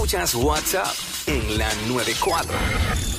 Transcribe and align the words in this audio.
Escuchas 0.00 0.34
WhatsApp 0.34 0.94
en 1.26 1.58
la 1.58 1.68
94. 1.86 3.09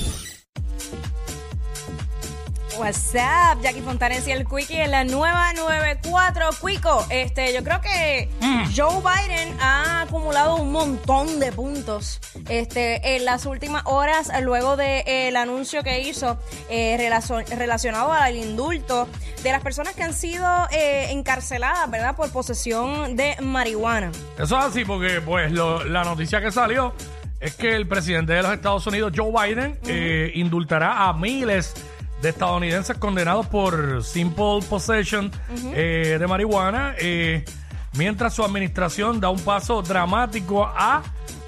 What's 2.78 3.14
up, 3.16 3.62
Jackie 3.62 3.82
Fontanes 3.82 4.28
y 4.28 4.32
el 4.32 4.46
Quickie 4.48 4.82
en 4.82 4.92
la 4.92 5.04
nueva 5.04 5.54
94. 5.54 6.50
Quico, 6.66 7.06
este, 7.10 7.54
yo 7.54 7.64
creo 7.64 7.80
que 7.82 8.30
Joe 8.76 9.02
Biden 9.02 9.56
ha 9.62 10.02
acumulado 10.02 10.56
un 10.56 10.72
montón 10.72 11.40
de 11.40 11.52
puntos 11.52 12.20
este, 12.50 13.16
en 13.18 13.26
las 13.26 13.46
últimas 13.46 13.84
horas 13.86 14.32
luego 14.42 14.78
del 14.78 15.04
de, 15.06 15.28
el 15.28 15.36
anuncio 15.36 15.84
que 15.84 16.00
hizo 16.02 16.40
eh, 16.70 16.98
relacion- 16.98 17.46
relacionado 17.58 18.12
al 18.14 18.36
indulto 18.36 19.08
de 19.44 19.52
las 19.52 19.62
personas 19.62 19.94
que 19.94 20.04
han 20.04 20.14
sido 20.14 20.48
eh, 20.72 21.08
encarceladas, 21.12 21.90
¿verdad?, 21.92 22.16
por 22.16 22.32
posesión 22.32 23.16
de 23.16 23.36
marihuana. 23.42 24.12
Eso 24.40 24.58
es 24.58 24.66
así 24.66 24.86
porque 24.86 25.22
pues 25.22 25.52
lo- 25.52 25.84
la 25.84 26.04
noticia 26.04 26.42
que 26.42 26.52
salió 26.52 26.94
es 27.40 27.56
que 27.56 27.76
el 27.76 27.88
presidente 27.88 28.34
de 28.34 28.44
los 28.44 28.54
Estados 28.54 28.86
Unidos, 28.86 29.14
Joe 29.16 29.32
Biden, 29.32 29.80
eh, 29.88 30.32
indultará 30.36 31.08
a 31.08 31.14
miles 31.14 31.74
de 31.74 31.82
estadounidenses 32.30 32.98
condenados 32.98 33.48
por 33.48 34.04
simple 34.04 34.60
possession 34.70 35.32
eh, 35.74 36.18
de 36.20 36.28
marihuana, 36.28 36.96
eh, 37.00 37.46
mientras 37.94 38.34
su 38.34 38.44
administración 38.44 39.20
da 39.20 39.30
un 39.30 39.40
paso 39.40 39.82
dramático 39.82 40.66
a 40.66 41.04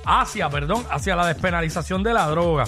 hacia, 0.06 0.50
perdón, 0.50 0.86
hacia 0.90 1.16
la 1.16 1.28
despenalización 1.28 2.04
de 2.04 2.14
la 2.14 2.28
droga. 2.28 2.66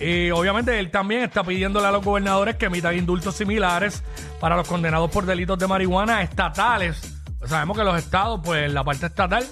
Y 0.00 0.30
obviamente 0.30 0.78
él 0.78 0.90
también 0.90 1.22
está 1.22 1.42
pidiéndole 1.42 1.86
a 1.86 1.90
los 1.90 2.04
gobernadores 2.04 2.56
que 2.56 2.66
emitan 2.66 2.96
indultos 2.96 3.34
similares 3.34 4.02
para 4.40 4.56
los 4.56 4.66
condenados 4.66 5.10
por 5.10 5.26
delitos 5.26 5.58
de 5.58 5.66
marihuana 5.66 6.22
estatales. 6.22 7.18
Pues 7.38 7.50
sabemos 7.50 7.76
que 7.76 7.84
los 7.84 7.96
estados, 7.98 8.40
pues 8.42 8.72
la 8.72 8.82
parte 8.82 9.06
estatal, 9.06 9.44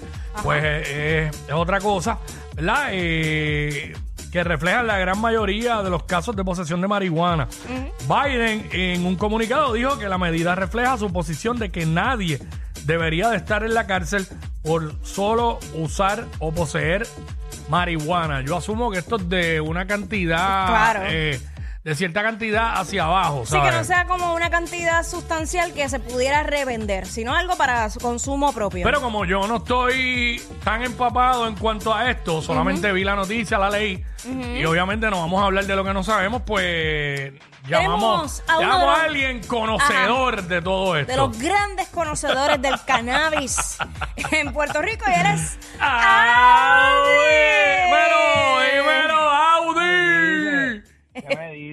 pues 0.43 0.61
eh, 0.63 0.83
eh, 0.85 1.31
es 1.47 1.53
otra 1.53 1.79
cosa, 1.79 2.17
¿verdad? 2.55 2.89
Eh, 2.91 3.93
que 4.37 4.43
reflejan 4.43 4.85
la 4.85 4.99
gran 4.99 5.19
mayoría 5.19 5.81
de 5.81 5.89
los 5.89 6.03
casos 6.03 6.35
de 6.35 6.43
posesión 6.43 6.79
de 6.79 6.87
marihuana. 6.87 7.47
Biden 8.07 8.69
en 8.71 9.03
un 9.03 9.15
comunicado 9.15 9.73
dijo 9.73 9.97
que 9.97 10.07
la 10.07 10.19
medida 10.19 10.53
refleja 10.53 10.95
su 10.99 11.11
posición 11.11 11.57
de 11.57 11.71
que 11.71 11.87
nadie 11.87 12.39
debería 12.85 13.29
de 13.29 13.37
estar 13.37 13.63
en 13.63 13.73
la 13.73 13.87
cárcel 13.87 14.27
por 14.61 14.93
solo 15.03 15.57
usar 15.73 16.25
o 16.37 16.51
poseer 16.53 17.07
marihuana. 17.67 18.41
Yo 18.41 18.57
asumo 18.57 18.91
que 18.91 18.99
esto 18.99 19.15
es 19.15 19.27
de 19.27 19.59
una 19.59 19.87
cantidad, 19.87 20.67
Claro. 20.67 20.99
eh, 21.09 21.39
de 21.87 21.95
cierta 21.95 22.21
cantidad 22.21 22.73
hacia 22.81 23.05
abajo. 23.05 23.43
Sí, 23.45 23.57
que 23.61 23.71
no 23.71 23.81
sea 23.85 24.03
como 24.07 24.33
una 24.33 24.49
cantidad 24.49 25.05
sustancial 25.05 25.71
que 25.73 25.87
se 25.87 26.01
pudiera 26.01 26.43
revender, 26.43 27.05
sino 27.05 27.33
algo 27.33 27.55
para 27.55 27.89
su 27.89 28.01
consumo 28.01 28.51
propio. 28.51 28.83
Pero 28.83 28.99
como 28.99 29.23
yo 29.23 29.47
no 29.47 29.55
estoy 29.55 30.41
tan 30.65 30.83
empapado 30.83 31.47
en 31.47 31.55
cuanto 31.55 31.93
a 31.95 32.11
esto, 32.11 32.41
solamente 32.41 32.91
vi 32.91 33.05
la 33.05 33.15
noticia, 33.15 33.57
la 33.57 33.69
leí, 33.69 34.03
y 34.53 34.65
obviamente 34.65 35.09
no 35.09 35.21
vamos 35.21 35.41
a 35.41 35.45
hablar 35.45 35.65
de 35.65 35.75
lo 35.77 35.85
que 35.85 35.93
no 35.93 36.03
sabemos, 36.03 36.41
pues 36.45 37.31
llamamos, 37.69 38.43
a 38.49 38.59
llamamos 38.59 38.81
de 38.81 38.85
a 38.85 38.85
los- 38.97 38.99
alguien 39.05 39.43
conocedor 39.47 40.43
de 40.43 40.61
todo 40.61 40.97
esto. 40.97 41.09
de 41.09 41.17
los 41.17 41.39
grandes 41.39 41.87
conocedores 41.87 42.61
del 42.61 42.83
cannabis 42.83 43.77
en 44.31 44.51
Puerto 44.51 44.81
Rico 44.81 45.05
y 45.09 45.13
eres. 45.17 45.57
Audi. 45.79 47.37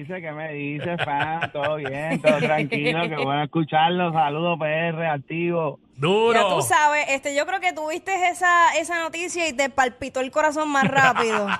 Dice? 0.05 0.21
¿Qué 0.21 0.31
me 0.31 0.53
dice, 0.53 0.97
fan? 0.97 1.51
¿Todo 1.51 1.77
bien? 1.77 2.21
¿Todo 2.21 2.37
tranquilo? 2.37 3.09
Qué 3.09 3.15
bueno 3.15 3.43
escucharlo. 3.43 4.11
Saludos, 4.13 4.59
PR, 4.59 5.05
activo. 5.05 5.79
Duro. 5.97 6.33
Ya 6.33 6.47
tú 6.49 6.61
sabes, 6.61 7.05
este, 7.09 7.35
yo 7.35 7.45
creo 7.45 7.59
que 7.59 7.73
tuviste 7.73 8.11
esa, 8.29 8.75
esa 8.77 9.01
noticia 9.01 9.47
y 9.47 9.53
te 9.53 9.69
palpitó 9.69 10.19
el 10.19 10.31
corazón 10.31 10.69
más 10.71 10.87
rápido. 10.87 11.47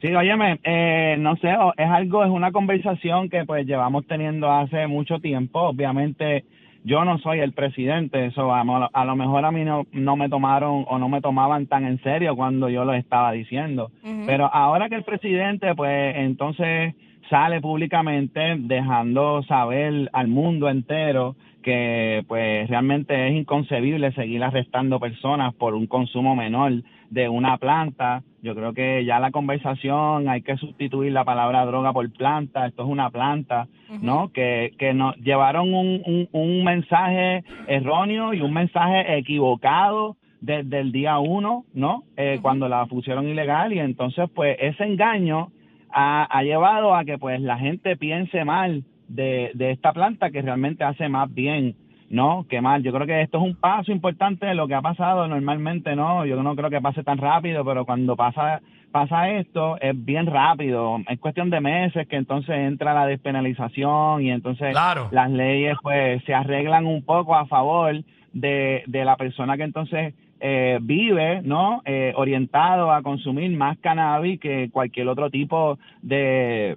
Sí, 0.00 0.14
óyeme, 0.14 0.60
eh, 0.64 1.16
no 1.18 1.34
sé, 1.36 1.48
es 1.78 1.88
algo, 1.88 2.24
es 2.24 2.30
una 2.30 2.52
conversación 2.52 3.30
que 3.30 3.46
pues 3.46 3.66
llevamos 3.66 4.06
teniendo 4.06 4.50
hace 4.52 4.86
mucho 4.86 5.18
tiempo. 5.18 5.60
Obviamente 5.60 6.44
yo 6.84 7.06
no 7.06 7.16
soy 7.18 7.40
el 7.40 7.52
presidente, 7.52 8.26
eso 8.26 8.46
vamos, 8.48 8.76
a 8.76 8.78
lo, 8.80 8.90
a 8.92 9.04
lo 9.06 9.16
mejor 9.16 9.46
a 9.46 9.50
mí 9.50 9.64
no, 9.64 9.86
no 9.92 10.16
me 10.16 10.28
tomaron 10.28 10.84
o 10.88 10.98
no 10.98 11.08
me 11.08 11.22
tomaban 11.22 11.66
tan 11.66 11.86
en 11.86 12.02
serio 12.02 12.36
cuando 12.36 12.68
yo 12.68 12.84
lo 12.84 12.92
estaba 12.92 13.32
diciendo. 13.32 13.90
Pero 14.26 14.50
ahora 14.52 14.90
que 14.90 14.96
el 14.96 15.04
presidente 15.04 15.74
pues 15.74 16.16
entonces 16.16 16.94
sale 17.30 17.60
públicamente 17.60 18.56
dejando 18.58 19.42
saber 19.44 20.10
al 20.12 20.28
mundo 20.28 20.68
entero 20.68 21.36
que 21.62 22.24
pues 22.28 22.68
realmente 22.68 23.28
es 23.28 23.34
inconcebible 23.34 24.12
seguir 24.12 24.44
arrestando 24.44 25.00
personas 25.00 25.54
por 25.54 25.74
un 25.74 25.86
consumo 25.86 26.36
menor 26.36 26.82
de 27.08 27.28
una 27.28 27.56
planta. 27.56 28.22
Yo 28.42 28.54
creo 28.54 28.74
que 28.74 29.04
ya 29.06 29.18
la 29.18 29.30
conversación 29.30 30.28
hay 30.28 30.42
que 30.42 30.56
sustituir 30.58 31.12
la 31.12 31.24
palabra 31.24 31.64
droga 31.64 31.92
por 31.94 32.10
planta. 32.12 32.66
Esto 32.66 32.82
es 32.82 32.88
una 32.88 33.08
planta, 33.08 33.66
¿no? 34.02 34.30
Que, 34.32 34.74
que 34.78 34.92
nos 34.92 35.16
llevaron 35.16 35.72
un, 35.72 36.02
un, 36.04 36.28
un 36.32 36.64
mensaje 36.64 37.44
erróneo 37.66 38.34
y 38.34 38.42
un 38.42 38.52
mensaje 38.52 39.16
equivocado 39.16 40.16
desde 40.42 40.80
el 40.80 40.92
día 40.92 41.18
uno, 41.18 41.64
¿no? 41.72 42.02
Eh, 42.18 42.38
Cuando 42.42 42.68
la 42.68 42.84
pusieron 42.84 43.26
ilegal 43.26 43.72
y 43.72 43.78
entonces 43.78 44.28
pues 44.34 44.58
ese 44.60 44.84
engaño 44.84 45.48
ha, 45.94 46.24
ha 46.24 46.42
llevado 46.42 46.94
a 46.94 47.04
que 47.04 47.16
pues 47.18 47.40
la 47.40 47.56
gente 47.56 47.96
piense 47.96 48.44
mal 48.44 48.84
de, 49.08 49.50
de 49.54 49.70
esta 49.70 49.92
planta 49.92 50.30
que 50.30 50.42
realmente 50.42 50.82
hace 50.84 51.08
más 51.08 51.32
bien, 51.32 51.76
¿no? 52.10 52.46
Que 52.48 52.60
mal. 52.60 52.82
Yo 52.82 52.92
creo 52.92 53.06
que 53.06 53.22
esto 53.22 53.38
es 53.38 53.44
un 53.44 53.54
paso 53.56 53.92
importante 53.92 54.46
de 54.46 54.54
lo 54.54 54.66
que 54.66 54.74
ha 54.74 54.82
pasado 54.82 55.28
normalmente, 55.28 55.94
¿no? 55.94 56.26
Yo 56.26 56.42
no 56.42 56.56
creo 56.56 56.70
que 56.70 56.80
pase 56.80 57.02
tan 57.04 57.18
rápido, 57.18 57.64
pero 57.64 57.84
cuando 57.86 58.16
pasa 58.16 58.60
pasa 58.90 59.28
esto 59.28 59.76
es 59.80 59.92
bien 60.04 60.26
rápido, 60.26 60.98
es 61.08 61.18
cuestión 61.18 61.50
de 61.50 61.60
meses 61.60 62.06
que 62.06 62.14
entonces 62.14 62.54
entra 62.56 62.94
la 62.94 63.06
despenalización 63.06 64.22
y 64.22 64.30
entonces 64.30 64.70
Claro. 64.70 65.08
las 65.10 65.28
leyes 65.32 65.76
pues 65.82 66.22
se 66.24 66.32
arreglan 66.32 66.86
un 66.86 67.04
poco 67.04 67.34
a 67.34 67.46
favor 67.46 67.96
de, 68.34 68.82
de 68.86 69.04
la 69.04 69.16
persona 69.16 69.56
que 69.56 69.62
entonces 69.62 70.14
eh, 70.40 70.78
vive, 70.82 71.40
¿no? 71.42 71.80
Eh, 71.86 72.12
orientado 72.16 72.92
a 72.92 73.02
consumir 73.02 73.50
más 73.56 73.78
cannabis 73.78 74.38
que 74.38 74.68
cualquier 74.70 75.08
otro 75.08 75.30
tipo 75.30 75.78
de, 76.02 76.76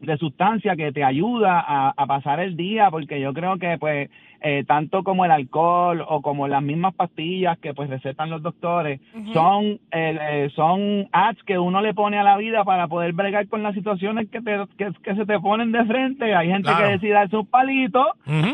de 0.00 0.16
sustancia 0.16 0.76
que 0.76 0.92
te 0.92 1.04
ayuda 1.04 1.60
a, 1.60 1.90
a 1.96 2.06
pasar 2.06 2.40
el 2.40 2.56
día, 2.56 2.90
porque 2.90 3.20
yo 3.20 3.32
creo 3.34 3.58
que 3.58 3.76
pues 3.78 4.10
eh, 4.42 4.64
tanto 4.66 5.04
como 5.04 5.26
el 5.26 5.30
alcohol 5.30 6.02
o 6.08 6.22
como 6.22 6.48
las 6.48 6.62
mismas 6.62 6.94
pastillas 6.94 7.58
que 7.58 7.74
pues 7.74 7.90
recetan 7.90 8.30
los 8.30 8.42
doctores 8.42 8.98
son 9.34 9.78
eh, 9.92 10.48
son 10.56 11.06
ads 11.12 11.42
que 11.44 11.58
uno 11.58 11.82
le 11.82 11.92
pone 11.92 12.18
a 12.18 12.22
la 12.22 12.38
vida 12.38 12.64
para 12.64 12.88
poder 12.88 13.12
bregar 13.12 13.46
con 13.48 13.62
las 13.62 13.74
situaciones 13.74 14.30
que, 14.30 14.40
te, 14.40 14.56
que, 14.78 14.90
que 15.02 15.14
se 15.14 15.26
te 15.26 15.38
ponen 15.40 15.72
de 15.72 15.84
frente. 15.84 16.34
Hay 16.34 16.48
gente 16.48 16.70
Claro. 16.70 16.86
que 16.86 16.92
decide 16.92 17.10
darse 17.12 17.36
un 17.36 17.46
palito, 17.46 18.04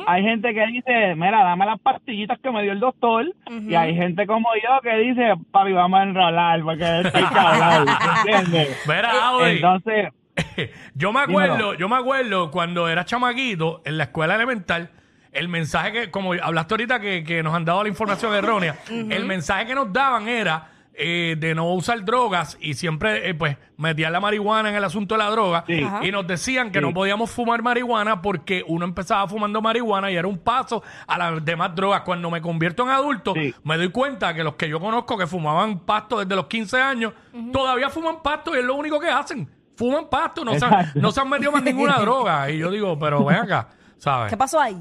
hay 0.07 0.23
gente 0.25 0.53
que 0.55 0.67
dice, 0.67 1.15
mira, 1.15 1.45
dame 1.45 1.67
las 1.67 1.79
pastillitas 1.81 2.39
que 2.41 2.51
me 2.51 2.63
dio 2.65 2.73
el 2.73 2.81
doctor, 2.81 3.27
y 3.69 3.75
hay 3.75 3.95
gente 3.95 4.27
como 4.27 4.49
yo 4.57 4.81
que 4.83 4.97
dice, 4.99 5.35
papi, 5.53 5.73
vamos 5.73 6.01
a 6.01 6.03
enrolar 6.03 6.61
porque 6.63 7.01
estoy 7.05 7.23
cabrón, 7.23 7.87
¿entiendes? 8.27 8.83
Audi. 9.23 9.51
Entonces, 9.57 10.09
yo 10.95 11.13
me 11.13 11.21
acuerdo, 11.21 11.55
Dímelo. 11.57 11.75
yo 11.75 11.89
me 11.89 11.97
acuerdo 11.97 12.51
cuando 12.51 12.89
era 12.89 13.05
chamaquito 13.05 13.83
en 13.85 13.99
la 13.99 14.05
escuela 14.05 14.35
elemental, 14.35 14.91
el 15.33 15.49
mensaje 15.49 15.93
que, 15.93 16.11
como 16.11 16.33
hablaste 16.33 16.75
ahorita 16.75 17.01
que, 17.01 17.23
que 17.25 17.43
nos 17.43 17.55
han 17.55 17.65
dado 17.65 17.83
la 17.83 17.89
información 17.89 18.35
errónea, 18.35 18.77
el 18.89 19.25
mensaje 19.25 19.67
que 19.67 19.75
nos 19.75 19.93
daban 19.93 20.29
era 20.29 20.71
eh, 20.99 21.37
de 21.39 21.55
no 21.55 21.75
usar 21.75 22.03
drogas 22.07 22.57
y 22.59 22.73
siempre 22.73 23.29
eh, 23.29 23.35
pues 23.35 23.59
metían 23.77 24.11
la 24.15 24.19
marihuana 24.21 24.71
en 24.71 24.77
el 24.77 24.85
asunto 24.85 25.15
de 25.15 25.19
la 25.19 25.29
droga 25.29 25.63
Sí. 25.67 25.83
Ajá. 25.83 26.01
y 26.03 26.11
nos 26.11 26.27
decían 26.27 26.73
que 26.73 26.79
Sí. 26.79 26.83
no 26.87 26.95
podíamos 26.95 27.31
fumar 27.31 27.61
marihuana 27.63 28.23
porque 28.23 28.65
uno 28.67 28.87
empezaba 28.87 29.29
fumando 29.29 29.61
marihuana 29.61 30.11
y 30.11 30.17
era 30.17 30.27
un 30.27 30.39
paso 30.39 30.83
a 31.07 31.19
las 31.19 31.45
demás 31.45 31.75
drogas. 31.75 32.01
Cuando 32.01 32.31
me 32.31 32.41
convierto 32.41 32.85
en 32.85 32.89
adulto, 32.89 33.35
Sí. 33.35 33.55
me 33.63 33.77
doy 33.77 33.91
cuenta 33.91 34.33
que 34.33 34.43
los 34.43 34.55
que 34.55 34.71
yo 34.71 34.81
conozco 34.81 35.19
que 35.19 35.27
fumaban 35.27 35.81
pasto 35.81 36.19
desde 36.21 36.35
los 36.35 36.47
15 36.47 36.81
años, 36.81 37.13
todavía 37.53 37.91
fuman 37.91 38.23
pasto 38.23 38.57
y 38.57 38.61
es 38.61 38.65
lo 38.65 38.75
único 38.75 38.99
que 38.99 39.11
hacen. 39.11 39.51
Fuman 39.77 40.09
pasto, 40.11 40.45
no 40.45 40.55
se, 40.55 40.65
han, 40.65 40.87
no 40.95 41.11
se 41.11 41.21
han 41.21 41.29
metido 41.29 41.53
más 41.53 41.63
ninguna 41.63 41.99
droga. 42.01 42.51
Y 42.51 42.59
yo 42.59 42.71
digo, 42.71 42.99
pero 42.99 43.25
ven 43.25 43.37
acá, 43.37 43.69
¿sabes? 43.99 44.31
¿Qué 44.31 44.37
pasó 44.37 44.61
ahí? 44.61 44.77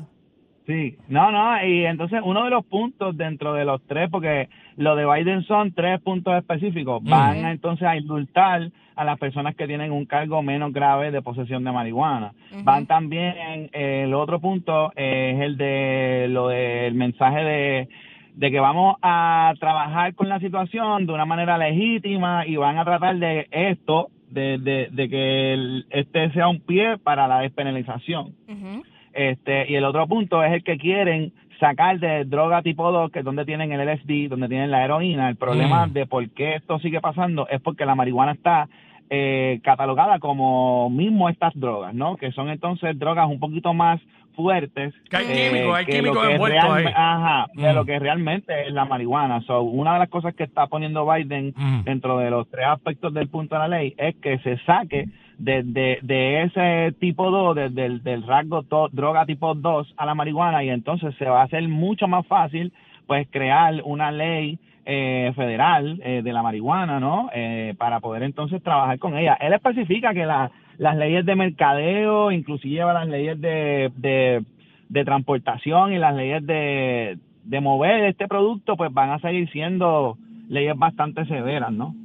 Sí, 0.65 0.97
no, 1.09 1.31
no, 1.31 1.63
y 1.63 1.85
entonces 1.85 2.21
uno 2.23 2.43
de 2.43 2.49
los 2.49 2.65
puntos 2.65 3.15
dentro 3.15 3.53
de 3.53 3.65
los 3.65 3.85
tres, 3.85 4.09
porque 4.09 4.49
lo 4.77 4.95
de 4.95 5.05
Biden 5.05 5.43
son 5.43 5.73
tres 5.73 6.01
puntos 6.01 6.33
específicos, 6.35 7.03
van 7.03 7.45
a, 7.45 7.51
entonces 7.51 7.87
a 7.87 7.95
indultar 7.95 8.71
a 8.95 9.03
las 9.03 9.19
personas 9.19 9.55
que 9.55 9.67
tienen 9.67 9.91
un 9.91 10.05
cargo 10.05 10.41
menos 10.41 10.73
grave 10.73 11.11
de 11.11 11.21
posesión 11.21 11.63
de 11.63 11.71
marihuana. 11.71 12.33
Van 12.63 12.87
también, 12.87 13.69
eh, 13.73 14.03
el 14.05 14.13
otro 14.15 14.39
punto 14.39 14.91
eh, 14.95 15.33
es 15.35 15.41
el 15.41 15.57
de 15.57 16.27
lo 16.29 16.47
del 16.47 16.95
mensaje 16.95 17.43
de 17.43 17.89
de 18.35 18.51
que 18.51 18.59
vamos 18.59 18.97
a 19.01 19.53
trabajar 19.59 20.13
con 20.13 20.27
la 20.27 20.39
situación 20.39 21.05
de 21.05 21.13
una 21.13 21.25
manera 21.25 21.57
legítima 21.57 22.45
y 22.45 22.57
van 22.57 22.77
a 22.77 22.83
tratar 22.83 23.17
de 23.17 23.47
esto, 23.49 24.09
de, 24.35 24.57
de, 24.59 24.89
de 24.91 25.09
que 25.09 25.53
el- 25.53 25.85
este 25.89 26.29
sea 26.33 26.47
un 26.47 26.59
pie 26.59 26.97
para 26.99 27.27
la 27.27 27.39
despenalización. 27.39 28.35
Ujú. 28.47 28.83
Este, 29.13 29.71
y 29.71 29.75
el 29.75 29.85
otro 29.85 30.05
punto 30.07 30.43
es 30.43 30.51
el 30.53 30.63
que 30.63 30.77
quieren 30.77 31.31
sacar 31.59 31.99
de 31.99 32.25
droga 32.25 32.61
tipo 32.61 32.91
2, 32.91 33.11
que 33.11 33.19
es 33.19 33.25
donde 33.25 33.45
tienen 33.45 33.71
el 33.71 33.79
LSD, 33.79 34.27
donde 34.29 34.49
tienen 34.49 34.69
la 34.71 34.83
heroína. 34.83 35.29
El 35.29 35.37
problema 35.37 35.87
Mm. 35.87 35.93
de 35.93 36.05
por 36.05 36.29
qué 36.31 36.55
esto 36.55 36.79
sigue 36.79 36.99
pasando 36.99 37.47
es 37.49 37.61
porque 37.61 37.85
la 37.85 37.95
marihuana 37.95 38.33
está 38.33 38.67
eh, 39.09 39.59
catalogada 39.63 40.19
como 40.19 40.89
mismo 40.89 41.29
estas 41.29 41.53
drogas, 41.55 41.93
¿no? 41.93 42.15
Que 42.17 42.31
son 42.31 42.49
entonces 42.49 42.97
drogas 42.97 43.27
un 43.29 43.39
poquito 43.39 43.73
más 43.73 44.01
fuertes. 44.35 44.93
Que 45.09 45.17
hay 45.17 45.25
eh, 45.29 45.49
químicos, 45.49 45.77
hay 45.77 45.85
que 45.85 45.91
químicos 45.97 46.27
que 46.27 46.33
envueltos 46.33 46.63
ahí. 46.71 46.85
Ajá, 46.93 47.45
de 47.53 47.71
Mm. 47.71 47.75
lo 47.75 47.85
que 47.85 47.99
realmente 47.99 48.67
es 48.67 48.73
la 48.73 48.85
marihuana. 48.85 49.41
So, 49.41 49.61
una 49.61 49.93
de 49.93 49.99
las 49.99 50.09
cosas 50.09 50.33
que 50.35 50.43
está 50.43 50.67
poniendo 50.67 51.05
Biden 51.09 51.53
Mm. 51.55 51.83
dentro 51.83 52.17
de 52.17 52.29
los 52.29 52.49
tres 52.49 52.65
aspectos 52.67 53.13
del 53.13 53.29
punto 53.29 53.55
de 53.55 53.59
la 53.59 53.67
ley 53.67 53.93
es 53.97 54.15
que 54.17 54.37
se 54.39 54.57
saque 54.65 55.05
de, 55.37 55.63
de, 55.63 55.99
de 56.01 56.43
ese 56.43 56.93
tipo 56.99 57.29
2, 57.31 57.55
de- 57.55 57.69
del, 57.69 58.03
del 58.03 58.23
rasgo 58.27 58.63
to- 58.63 58.89
droga 58.91 59.25
tipo 59.25 59.53
2 59.53 59.93
a 59.97 60.05
la 60.05 60.15
marihuana 60.15 60.63
y 60.63 60.69
entonces 60.69 61.13
se 61.17 61.25
va 61.25 61.41
a 61.41 61.45
hacer 61.45 61.67
mucho 61.67 62.07
más 62.07 62.25
fácil 62.27 62.73
pues 63.07 63.27
crear 63.29 63.81
una 63.83 64.11
ley 64.11 64.57
eh, 64.85 65.33
federal 65.35 65.99
eh, 66.03 66.21
de 66.23 66.33
la 66.33 66.43
marihuana, 66.43 66.99
¿no? 66.99 67.29
Eh, 67.33 67.73
para 67.77 67.99
poder 67.99 68.23
entonces 68.23 68.61
trabajar 68.63 68.99
con 68.99 69.17
ella. 69.17 69.33
Él 69.41 69.53
especifica 69.53 70.13
que 70.13 70.25
la- 70.25 70.51
las 70.77 70.95
leyes 70.97 71.25
de 71.25 71.35
mercadeo, 71.35 72.31
inclusive 72.31 72.83
las 72.85 73.07
leyes 73.07 73.39
de, 73.41 73.91
de, 73.97 74.43
de 74.89 75.05
transportación 75.05 75.93
y 75.93 75.97
las 75.97 76.15
leyes 76.15 76.45
de, 76.45 77.17
de 77.43 77.61
mover 77.61 78.03
este 78.05 78.27
producto, 78.27 78.75
pues 78.77 78.93
van 78.93 79.11
a 79.11 79.19
seguir 79.19 79.49
siendo 79.51 80.17
leyes 80.49 80.77
bastante 80.77 81.25
severas, 81.25 81.71
¿no? 81.71 81.95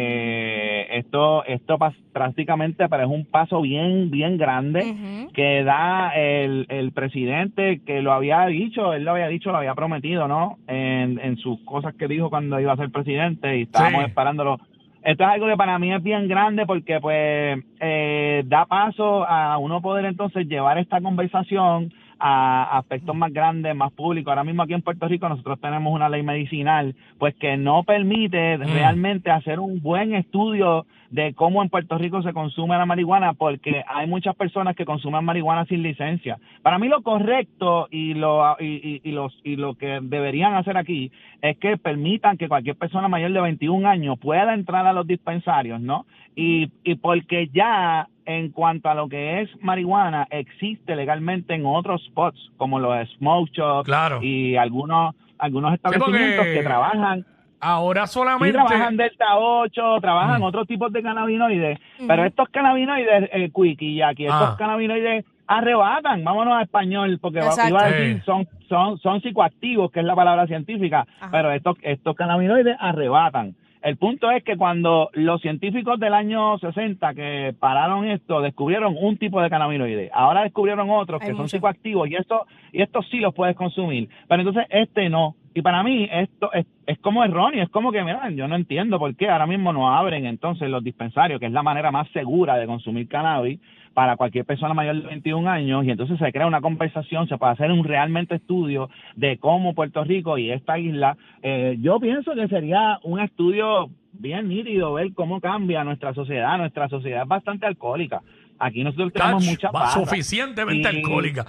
Este, 0.00 0.98
esto, 0.98 1.44
esto 1.44 1.78
prácticamente 2.12 2.88
pero 2.88 3.04
es 3.04 3.08
un 3.10 3.24
paso 3.26 3.60
bien, 3.62 4.10
bien 4.10 4.36
grande 4.38 5.28
que 5.32 5.62
da 5.64 6.10
el, 6.14 6.66
el 6.68 6.92
presidente 6.92 7.80
que 7.84 8.02
lo 8.02 8.12
había 8.12 8.46
dicho, 8.46 8.92
él 8.94 9.04
lo 9.04 9.12
había 9.12 9.28
dicho, 9.28 9.50
lo 9.52 9.58
había 9.58 9.74
prometido, 9.74 10.28
¿no? 10.28 10.58
En, 10.66 11.18
en 11.20 11.36
sus 11.38 11.60
cosas 11.64 11.94
que 11.94 12.08
dijo 12.08 12.30
cuando 12.30 12.60
iba 12.60 12.72
a 12.72 12.76
ser 12.76 12.90
presidente 12.90 13.58
y 13.58 13.62
estábamos 13.62 14.02
Sí. 14.04 14.08
esperándolo. 14.08 14.58
Esto 15.02 15.22
es 15.22 15.30
algo 15.30 15.46
que 15.46 15.56
para 15.56 15.78
mí 15.78 15.92
es 15.92 16.02
bien 16.02 16.26
grande 16.26 16.66
porque 16.66 16.98
pues 17.00 17.62
eh, 17.80 18.42
da 18.46 18.66
paso 18.66 19.24
a 19.28 19.56
uno 19.58 19.80
poder 19.80 20.04
entonces 20.04 20.48
llevar 20.48 20.78
esta 20.78 21.00
conversación 21.00 21.92
a 22.18 22.78
aspectos 22.78 23.14
más 23.14 23.32
grandes, 23.32 23.74
más 23.76 23.92
públicos. 23.92 24.30
Ahora 24.30 24.44
mismo 24.44 24.62
aquí 24.62 24.72
en 24.74 24.82
Puerto 24.82 25.06
Rico 25.08 25.28
nosotros 25.28 25.60
tenemos 25.60 25.92
una 25.92 26.08
ley 26.08 26.22
medicinal 26.22 26.94
pues 27.18 27.34
que 27.34 27.56
no 27.56 27.82
permite 27.84 28.56
realmente 28.58 29.30
hacer 29.30 29.60
un 29.60 29.80
buen 29.82 30.14
estudio 30.14 30.86
de 31.10 31.34
cómo 31.34 31.62
en 31.62 31.68
Puerto 31.68 31.96
Rico 31.98 32.20
se 32.22 32.32
consume 32.32 32.76
la 32.76 32.84
marihuana 32.86 33.32
porque 33.34 33.84
hay 33.86 34.06
muchas 34.08 34.34
personas 34.34 34.74
que 34.74 34.84
consumen 34.84 35.24
marihuana 35.24 35.64
sin 35.66 35.82
licencia. 35.82 36.38
Para 36.62 36.78
mí 36.78 36.88
lo 36.88 37.02
correcto 37.02 37.86
y 37.90 38.14
lo 38.14 38.56
y, 38.58 38.64
y- 38.64 39.00
y 39.04 39.12
los 39.12 39.38
y 39.44 39.56
lo 39.56 39.74
que 39.74 40.00
deberían 40.02 40.54
hacer 40.54 40.76
aquí 40.76 41.12
es 41.42 41.56
que 41.58 41.76
permitan 41.76 42.36
que 42.36 42.48
cualquier 42.48 42.76
persona 42.76 43.08
mayor 43.08 43.32
de 43.32 43.40
21 43.40 43.86
años 43.86 44.18
pueda 44.18 44.52
entrar 44.54 44.86
a 44.86 44.92
los 44.92 45.06
dispensarios, 45.06 45.80
¿no? 45.80 46.06
Y, 46.38 46.70
y 46.84 46.94
porque 46.96 47.48
ya 47.52 48.08
en 48.26 48.50
cuanto 48.50 48.90
a 48.90 48.94
lo 48.94 49.08
que 49.08 49.40
es 49.40 49.50
marihuana 49.62 50.26
existe 50.30 50.94
legalmente 50.94 51.54
en 51.54 51.64
otros 51.64 52.04
spots 52.04 52.52
como 52.58 52.78
los 52.78 53.08
smoke 53.16 53.50
shops 53.52 53.86
Claro. 53.86 54.20
y 54.22 54.54
algunos 54.56 55.14
algunos 55.38 55.72
establecimientos 55.74 56.44
que 56.46 56.62
trabajan 56.62 57.24
Ahora 57.58 58.06
Sí, 58.06 58.12
solamente. 58.14 58.52
trabajan 58.52 58.96
Delta 58.98 59.38
8, 59.38 59.98
trabajan 60.02 60.40
Mm. 60.40 60.44
otros 60.44 60.66
tipos 60.68 60.92
de 60.92 61.02
cannabinoides, 61.02 61.78
Ujú. 61.98 62.06
pero 62.06 62.24
estos 62.26 62.48
cannabinoides, 62.50 63.30
eh, 63.32 63.50
Quick 63.54 63.80
y 63.80 63.96
Jackie, 63.96 64.26
estos 64.26 64.50
Ah. 64.50 64.56
cannabinoides 64.58 65.24
arrebatan, 65.46 66.22
vámonos 66.22 66.54
a 66.58 66.62
español, 66.62 67.18
porque 67.20 67.38
va- 67.40 67.46
Exacto. 67.46 67.70
iba 67.70 67.82
a 67.84 67.90
decir, 67.90 68.22
son, 68.24 68.46
son, 68.68 68.98
son 68.98 69.22
psicoactivos, 69.22 69.90
que 69.90 70.00
es 70.00 70.06
la 70.06 70.14
palabra 70.14 70.46
científica, 70.46 71.06
Ajá. 71.18 71.30
pero 71.32 71.50
estos, 71.50 71.76
estos 71.82 72.14
cannabinoides 72.14 72.76
arrebatan. 72.78 73.54
El 73.86 73.98
punto 73.98 74.32
es 74.32 74.42
que 74.42 74.56
cuando 74.56 75.10
los 75.12 75.40
científicos 75.40 76.00
del 76.00 76.12
año 76.12 76.58
60 76.58 77.14
que 77.14 77.54
pararon 77.56 78.04
esto, 78.04 78.40
descubrieron 78.40 78.96
un 79.00 79.16
tipo 79.16 79.40
de 79.40 79.48
cannabinoide. 79.48 80.10
Ahora 80.12 80.42
descubrieron 80.42 80.90
otros 80.90 81.22
Hay 81.22 81.28
que 81.28 81.36
son 81.36 81.48
psicoactivos 81.48 82.10
y 82.10 82.16
estos 82.16 82.48
y 82.72 82.82
estos 82.82 83.08
sí 83.08 83.18
los 83.18 83.32
puedes 83.32 83.54
consumir. 83.54 84.08
Pero 84.26 84.42
entonces 84.42 84.66
este 84.70 85.08
no. 85.08 85.36
Y 85.56 85.62
para 85.62 85.82
mí 85.82 86.06
esto 86.12 86.50
es, 86.52 86.98
como 86.98 87.24
erróneo, 87.24 87.62
es 87.62 87.70
como 87.70 87.90
que, 87.90 88.04
mira, 88.04 88.28
yo 88.28 88.46
no 88.46 88.56
entiendo 88.56 88.98
por 88.98 89.16
qué 89.16 89.30
ahora 89.30 89.46
mismo 89.46 89.72
no 89.72 89.90
abren 89.90 90.26
entonces 90.26 90.68
los 90.68 90.84
dispensarios, 90.84 91.40
que 91.40 91.46
es 91.46 91.52
la 91.52 91.62
manera 91.62 91.90
más 91.90 92.06
segura 92.10 92.58
de 92.58 92.66
consumir 92.66 93.08
cannabis 93.08 93.58
para 93.94 94.18
cualquier 94.18 94.44
persona 94.44 94.74
mayor 94.74 95.00
de 95.00 95.08
21 95.08 95.48
años 95.48 95.86
y 95.86 95.90
entonces 95.90 96.18
se 96.18 96.30
crea 96.30 96.46
una 96.46 96.60
conversación, 96.60 97.26
se 97.26 97.38
puede 97.38 97.52
hacer 97.52 97.72
un 97.72 97.84
realmente 97.84 98.34
estudio 98.34 98.90
de 99.14 99.38
cómo 99.38 99.72
Puerto 99.72 100.04
Rico 100.04 100.36
y 100.36 100.50
esta 100.50 100.78
isla, 100.78 101.16
eh, 101.42 101.78
yo 101.80 101.98
pienso 102.00 102.34
que 102.34 102.48
sería 102.48 102.98
un 103.02 103.18
estudio 103.20 103.88
bien 104.12 104.48
nítido 104.48 104.92
ver 104.92 105.14
cómo 105.14 105.40
cambia 105.40 105.84
nuestra 105.84 106.12
sociedad, 106.12 106.58
nuestra 106.58 106.90
sociedad 106.90 107.22
es 107.22 107.28
bastante 107.28 107.64
alcohólica. 107.64 108.20
Aquí 108.58 108.82
nosotros 108.84 109.12
tenemos 109.12 109.44
Tach, 109.44 109.72
mucha 109.72 109.90
suficientemente 109.90 110.90
Y- 110.92 110.96
alcohólica. 110.96 111.44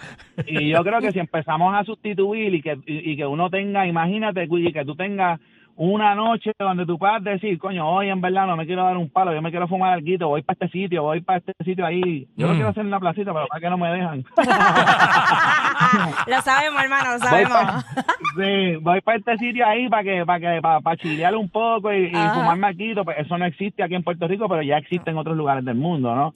Y 0.46 0.70
yo 0.70 0.84
creo 0.84 1.00
que 1.00 1.12
si 1.12 1.20
empezamos 1.20 1.74
a 1.76 1.84
sustituir 1.84 2.54
y 2.56 2.62
que, 2.62 2.78
y, 2.86 3.12
y 3.12 3.16
que 3.18 3.26
uno 3.26 3.50
tenga, 3.50 3.88
imagínate, 3.88 4.48
que 4.74 4.86
tú 4.86 4.96
tengas 4.96 5.40
una 5.80 6.16
noche 6.16 6.52
donde 6.58 6.88
tú 6.88 6.98
puedas 6.98 7.24
decir, 7.24 7.60
coño, 7.60 7.88
hoy 7.88 8.10
en 8.10 8.20
verdad 8.20 8.48
no 8.48 8.58
me 8.58 8.66
quiero 8.66 8.84
dar 8.84 8.98
un 8.98 9.10
palo, 9.12 9.32
yo 9.32 9.44
me 9.44 9.52
quiero 9.52 9.68
fumar 9.68 9.94
algo, 9.94 10.30
voy 10.30 10.42
para 10.42 10.58
este 10.60 10.70
sitio, 10.70 11.04
voy 11.04 11.22
para 11.22 11.38
este 11.38 11.54
sitio 11.64 11.86
ahí. 11.86 12.28
Yo 12.36 12.48
lo 12.48 12.54
Mm. 12.54 12.56
quiero 12.56 12.70
hacer 12.70 12.84
en 12.84 12.90
la 12.90 13.00
placita, 13.00 13.32
pero 13.32 13.46
para 13.48 13.62
que 13.62 13.70
no 13.70 13.78
me 13.78 13.90
dejan. 13.92 14.24
lo 16.28 16.42
sabemos, 16.42 16.82
hermano, 16.82 17.12
lo 17.14 17.20
voy 17.20 17.28
sabemos. 17.28 17.52
para, 17.54 17.84
sí, 18.38 18.76
voy 18.82 19.02
para 19.02 19.18
este 19.18 19.38
sitio 19.38 19.66
ahí 19.68 19.88
para 19.90 20.04
que 20.04 20.26
para 20.26 20.40
que 20.40 20.62
para, 20.62 20.82
para 20.82 20.98
chilear 20.98 21.36
un 21.36 21.50
poco 21.50 21.94
y, 21.94 22.06
y 22.06 22.10
fumarme 22.12 22.68
algo, 22.68 23.04
pues 23.06 23.18
eso 23.20 23.38
no 23.38 23.46
existe 23.46 23.84
aquí 23.84 23.96
en 23.96 24.04
Puerto 24.04 24.28
Rico, 24.28 24.48
pero 24.50 24.62
ya 24.64 24.78
existe 24.78 25.12
en 25.12 25.18
otros 25.18 25.38
lugares 25.38 25.64
del 25.64 25.76
mundo, 25.76 26.16
¿no? 26.16 26.34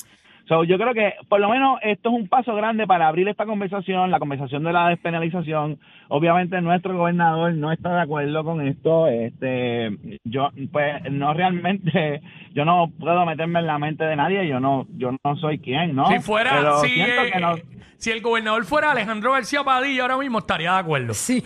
So, 0.52 0.66
yo 0.66 0.78
creo 0.78 0.94
que 0.94 1.14
por 1.30 1.40
lo 1.40 1.48
menos 1.48 1.80
esto 1.82 2.10
es 2.10 2.16
un 2.16 2.28
paso 2.28 2.54
grande 2.54 2.86
para 2.86 3.08
abrir 3.08 3.26
esta 3.30 3.46
conversación, 3.46 4.12
la 4.12 4.20
conversación 4.20 4.66
de 4.66 4.74
la 4.74 4.90
despenalización. 4.90 5.80
Obviamente 6.10 6.60
nuestro 6.60 6.98
gobernador 6.98 7.54
no 7.54 7.72
está 7.72 7.94
de 7.96 8.02
acuerdo 8.02 8.44
con 8.44 8.60
esto. 8.68 9.08
Este, 9.08 9.92
yo 10.26 10.50
pues 10.74 11.10
no 11.10 11.34
realmente, 11.34 12.20
yo 12.54 12.66
no 12.66 12.92
puedo 13.00 13.26
meterme 13.26 13.60
en 13.60 13.68
la 13.68 13.80
mente 13.80 14.04
de 14.04 14.18
nadie. 14.18 14.46
Yo 14.46 14.60
no, 14.60 14.88
yo 14.98 15.12
no 15.24 15.36
soy 15.38 15.58
quien, 15.60 15.96
¿no? 15.96 16.08
Si 16.08 16.20
fuera, 16.20 16.52
Pero 16.58 16.80
si, 16.82 16.90
siento 16.90 17.22
eh, 17.22 17.32
que 17.32 17.40
no- 17.40 17.56
si 17.96 18.10
el 18.10 18.22
gobernador 18.22 18.66
fuera 18.66 18.92
Alejandro 18.92 19.32
García 19.32 19.64
Padilla 19.64 20.02
ahora 20.02 20.18
mismo 20.18 20.40
estaría 20.40 20.74
de 20.74 20.80
acuerdo. 20.80 21.14
Sí. 21.14 21.44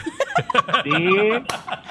Sí, 0.84 1.32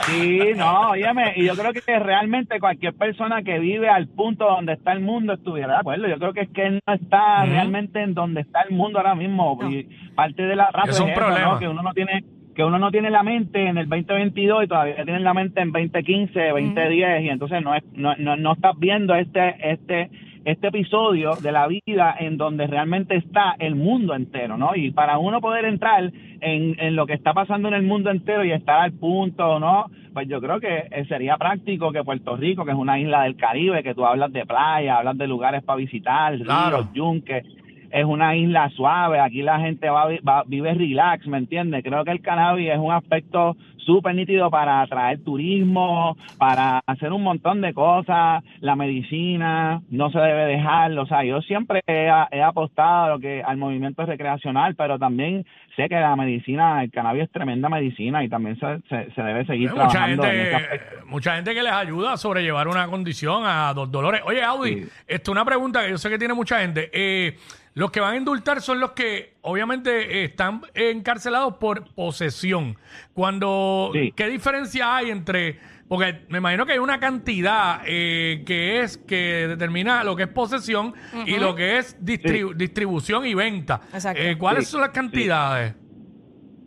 sí, 0.07 0.41
no, 0.57 0.91
óyeme, 0.91 1.35
y 1.37 1.45
yo 1.47 1.55
creo 1.55 1.73
que 1.73 1.99
realmente 1.99 2.59
cualquier 2.61 2.95
persona 2.95 3.43
que 3.43 3.59
vive 3.59 3.89
al 3.89 4.09
punto 4.09 4.47
donde 4.47 4.73
está 4.75 4.93
el 4.93 5.01
mundo 5.01 5.35
estuviera 5.35 5.75
de 5.75 5.79
acuerdo. 5.81 6.09
Yo 6.09 6.19
creo 6.19 6.33
que 6.33 6.41
es 6.43 6.49
que 6.51 6.67
él 6.67 6.81
no 6.87 6.95
está 7.05 7.45
realmente 7.45 8.03
en 8.03 8.15
donde 8.15 8.43
está 8.43 8.63
el 8.63 8.75
mundo 8.75 8.99
ahora 8.99 9.15
mismo. 9.15 9.59
No. 9.61 9.71
Y 9.71 9.85
parte 10.15 10.43
de 10.43 10.57
la 10.57 10.71
razón 10.71 10.91
Es 10.91 11.01
un 11.01 11.15
problema. 11.15 11.59
Que 11.59 11.69
uno 11.69 11.83
no 11.83 11.93
tiene 11.93 12.25
que 12.55 12.65
uno 12.65 12.79
no 12.79 12.91
tiene 12.91 13.11
la 13.11 13.23
mente 13.23 13.67
en 13.67 13.79
el 13.79 13.89
2022 13.89 14.65
y 14.65 14.69
todavía 14.69 15.05
tiene 15.05 15.19
la 15.21 15.35
mente 15.35 15.61
en 15.61 15.73
2015, 15.73 16.49
2010 16.51 17.23
y 17.25 17.29
entonces 17.29 17.63
no 17.63 17.75
es 17.75 17.83
no, 17.95 18.15
no, 18.17 18.37
no 18.37 18.53
estás 18.53 18.79
viendo 18.79 19.15
este 19.15 19.57
este 19.59 20.11
este 20.45 20.69
episodio 20.69 21.33
de 21.41 21.53
la 21.53 21.67
vida 21.67 22.15
en 22.19 22.37
donde 22.37 22.67
realmente 22.67 23.17
está 23.17 23.55
el 23.59 23.75
mundo 23.75 24.15
entero, 24.15 24.57
¿no? 24.57 24.75
Y 24.77 24.91
para 24.91 25.19
uno 25.19 25.41
poder 25.41 25.65
entrar 25.65 26.13
en, 26.41 26.77
en 26.79 26.97
lo 26.97 27.07
que 27.07 27.15
está 27.15 27.33
pasando 27.33 27.69
en 27.69 27.75
el 27.75 27.83
mundo 27.83 28.11
entero 28.11 28.45
y 28.45 28.53
estar 28.53 28.81
al 28.81 28.93
punto, 28.93 29.59
¿no? 29.59 29.87
Pues 30.13 30.29
yo 30.29 30.41
creo 30.41 30.61
que 30.61 30.85
eh, 30.91 31.05
sería 31.09 31.37
práctico 31.37 31.91
que 31.93 32.05
Puerto 32.05 32.37
Rico, 32.37 32.65
que 32.65 32.71
es 32.73 32.77
una 32.77 32.99
isla 33.01 33.23
del 33.23 33.37
Caribe, 33.37 33.83
que 33.83 33.95
tú 33.95 34.05
hablas 34.07 34.33
de 34.33 34.47
playa, 34.47 34.99
hablas 34.99 35.19
de 35.19 35.27
lugares 35.27 35.63
para 35.65 35.77
visitar, 35.79 36.39
Claro. 36.39 36.77
ríos, 36.79 36.93
yunques, 36.93 37.45
es 37.91 38.05
una 38.05 38.35
isla 38.37 38.69
suave, 38.71 39.21
aquí 39.21 39.43
la 39.43 39.61
gente 39.61 39.89
va, 39.89 40.07
va- 40.29 40.43
vive 40.47 40.75
relax, 40.75 41.27
¿me 41.29 41.39
entiendes? 41.39 41.83
Creo 41.85 42.05
que 42.05 42.11
el 42.11 42.21
cannabis 42.23 42.71
es 42.71 42.79
un 42.79 42.93
aspecto 42.93 43.57
súper 43.85 44.15
nítido 44.15 44.51
para 44.51 44.81
atraer 44.83 45.23
turismo, 45.23 46.17
para 46.39 46.81
hacer 46.87 47.13
un 47.13 47.23
montón 47.23 47.61
de 47.61 47.73
cosas, 47.75 48.43
la 48.61 48.77
medicina, 48.77 49.81
no 49.91 50.11
se 50.11 50.19
debe 50.19 50.47
dejar, 50.47 50.93
o 50.99 51.07
sea, 51.07 51.25
yo 51.25 51.41
siempre 51.43 51.81
he, 51.87 52.09
he 52.33 52.43
apostado 52.43 53.05
a 53.05 53.09
lo 53.11 53.19
que, 53.21 53.43
al 53.43 53.57
movimiento 53.57 54.05
recreacional, 54.07 54.75
pero 54.75 54.99
también 54.99 55.45
sé 55.77 55.89
que 55.89 55.97
la 55.97 56.17
medicina, 56.17 56.83
el 56.83 56.91
cannabis 56.91 57.25
es 57.25 57.31
tremenda 57.31 57.69
medicina 57.69 58.23
y 58.25 58.29
también 58.29 58.59
se, 58.59 58.81
se, 58.89 59.11
se 59.13 59.23
debe 59.23 59.45
seguir 59.47 59.69
Hay 59.71 59.75
mucha 59.75 59.89
trabajando 59.91 60.25
en 60.25 60.41
ese 60.41 60.51
gente, 60.59 60.81
mucha 61.07 61.35
gente 61.35 61.55
que 61.55 61.63
les 61.63 61.73
ayuda 61.73 62.13
a 62.13 62.17
sobrellevar 62.17 62.69
una 62.69 62.87
condición, 62.87 63.43
a 63.45 63.73
dos 63.75 63.91
dolores. 63.91 64.23
Oye, 64.25 64.43
Audi, 64.43 64.75
Sí. 64.85 64.89
esto 65.07 65.31
es 65.31 65.33
una 65.33 65.45
pregunta 65.45 65.83
que 65.85 65.91
yo 65.91 65.99
sé 65.99 66.09
que 66.09 66.19
tiene 66.19 66.35
mucha 66.35 66.61
gente. 66.61 66.91
Eh, 66.93 67.37
los 67.75 67.91
que 67.91 68.01
van 68.01 68.15
a 68.15 68.17
indultar 68.17 68.61
son 68.61 68.81
los 68.81 68.93
que 68.93 69.34
obviamente 69.45 70.21
eh, 70.21 70.25
están 70.25 70.63
encarcelados 70.75 71.55
por 71.59 71.95
posesión. 71.95 72.77
Cuando, 73.13 73.91
Sí. 73.93 74.13
¿qué 74.17 74.29
diferencia 74.29 74.97
hay 74.97 75.11
entre, 75.11 75.59
porque 75.89 76.25
me 76.29 76.39
imagino 76.39 76.67
que 76.67 76.73
hay 76.73 76.79
una 76.79 76.99
cantidad 76.99 77.83
eh, 77.87 78.43
que 78.47 78.81
es 78.81 78.99
que 78.99 79.47
determina 79.49 80.03
lo 80.03 80.17
que 80.17 80.25
es 80.25 80.29
posesión 80.31 80.95
y 81.27 81.37
lo 81.39 81.55
que 81.55 81.79
es 81.79 81.97
distri- 82.05 82.55
distribución 82.55 83.25
y 83.27 83.35
venta. 83.35 83.81
Exacto. 83.93 84.21
Eh, 84.21 84.37
¿Cuáles 84.37 84.67
Sí, 84.67 84.73
son 84.73 84.81
las 84.81 84.91
cantidades? 84.91 85.75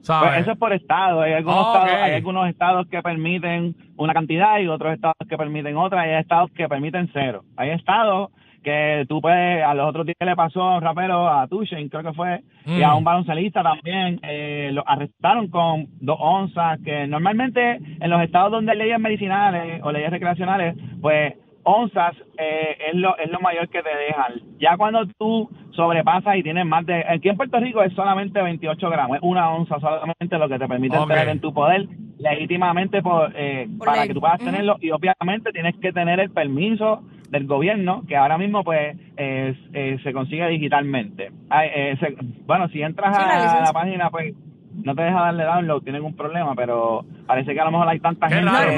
¿sabes? 0.01 0.29
Pues 0.29 0.41
eso 0.43 0.51
es 0.53 0.57
por 0.57 0.71
estado. 0.71 1.21
Hay 1.21 1.33
algunos, 1.33 1.67
estados, 1.67 1.89
hay 2.01 2.13
algunos 2.13 2.47
estados 2.49 2.87
que 2.89 3.01
permiten 3.01 3.75
una 3.97 4.13
cantidad 4.13 4.57
y 4.59 4.67
otros 4.67 4.93
estados 4.93 5.17
que 5.27 5.35
permiten 5.37 5.75
otra. 5.75 6.07
Y 6.07 6.11
hay 6.11 6.21
estados 6.21 6.49
que 6.55 6.69
permiten 6.69 7.09
cero. 7.11 7.43
Hay 7.57 7.71
estados 7.71 8.29
que 8.67 9.05
tú 9.07 9.21
puedes, 9.21 9.63
a 9.63 9.73
los 9.73 9.87
otros 9.87 10.05
días 10.05 10.17
le 10.19 10.35
pasó 10.35 10.61
a 10.61 10.75
un 10.77 10.81
rapero, 10.81 11.29
a 11.29 11.47
Tushen, 11.47 11.87
creo 11.89 12.03
que 12.03 12.13
fue, 12.13 12.41
y 12.65 12.81
a 12.83 12.91
Mm. 12.93 12.97
un 12.97 13.03
baloncelista 13.05 13.63
también, 13.63 14.19
eh, 14.23 14.71
lo 14.73 14.83
arrestaron 14.85 15.47
con 15.47 15.87
dos 16.01 16.17
onzas, 16.19 16.79
que 16.83 17.07
normalmente 17.07 17.79
en 18.03 18.09
los 18.09 18.21
estados 18.21 18.51
donde 18.51 18.73
hay 18.73 18.77
leyes 18.79 18.99
medicinales 18.99 19.79
o 19.83 19.91
leyes 19.93 20.11
recreacionales, 20.11 20.75
pues 21.01 21.33
onzas 21.63 22.13
eh, 22.37 22.77
es 22.89 22.95
lo 22.95 23.17
es 23.17 23.29
lo 23.31 23.39
mayor 23.39 23.67
que 23.69 23.81
te 23.83 23.89
dejan. 23.89 24.33
Ya 24.59 24.75
cuando 24.77 25.05
tú 25.17 25.49
sobrepasas 25.71 26.37
y 26.37 26.43
tienes 26.43 26.65
más 26.65 26.85
de... 26.85 27.03
Aquí 27.07 27.29
en 27.29 27.37
Puerto 27.37 27.59
Rico 27.59 27.83
es 27.83 27.93
solamente 27.93 28.41
28 28.41 28.89
gramos, 28.89 29.17
es 29.17 29.23
una 29.23 29.49
onza 29.51 29.79
solamente 29.79 30.37
lo 30.37 30.47
que 30.49 30.57
te 30.59 30.67
permite 30.67 30.97
tener 31.07 31.27
en 31.29 31.39
tu 31.39 31.53
poder 31.53 31.85
legítimamente 32.19 33.01
por, 33.01 33.31
eh, 33.35 33.67
Por 33.77 33.85
para 33.85 33.99
ley. 33.99 34.07
que 34.07 34.13
tú 34.13 34.19
puedas 34.21 34.39
tenerlo 34.39 34.77
y 34.81 34.91
obviamente 34.91 35.51
tienes 35.51 35.75
que 35.77 35.91
tener 35.91 36.19
el 36.19 36.31
permiso 36.31 37.03
del 37.29 37.45
gobierno 37.47 38.03
que 38.07 38.15
ahora 38.15 38.37
mismo 38.37 38.63
pues 38.63 38.95
eh, 39.17 39.55
eh, 39.73 39.99
se 40.03 40.13
consigue 40.13 40.47
digitalmente. 40.47 41.31
Ay, 41.49 41.69
eh, 41.75 41.97
se- 41.99 42.15
bueno, 42.45 42.67
si 42.69 42.81
entras 42.81 43.15
Sí, 43.17 43.21
la 43.23 43.57
a 43.59 43.61
la 43.65 43.73
página 43.73 44.09
pues 44.09 44.33
no 44.73 44.95
te 44.95 45.01
deja 45.01 45.19
darle 45.21 45.43
download, 45.43 45.81
tiene 45.83 45.99
ningún 45.99 46.15
problema, 46.15 46.53
pero 46.55 47.03
parece 47.25 47.53
que 47.53 47.59
a 47.59 47.65
lo 47.65 47.71
mejor 47.71 47.89
hay 47.89 47.99
tanta 47.99 48.27
Qué 48.27 48.35
gente 48.35 48.49
raro. 48.49 48.69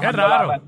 Qué 0.00 0.12
la- 0.16 0.60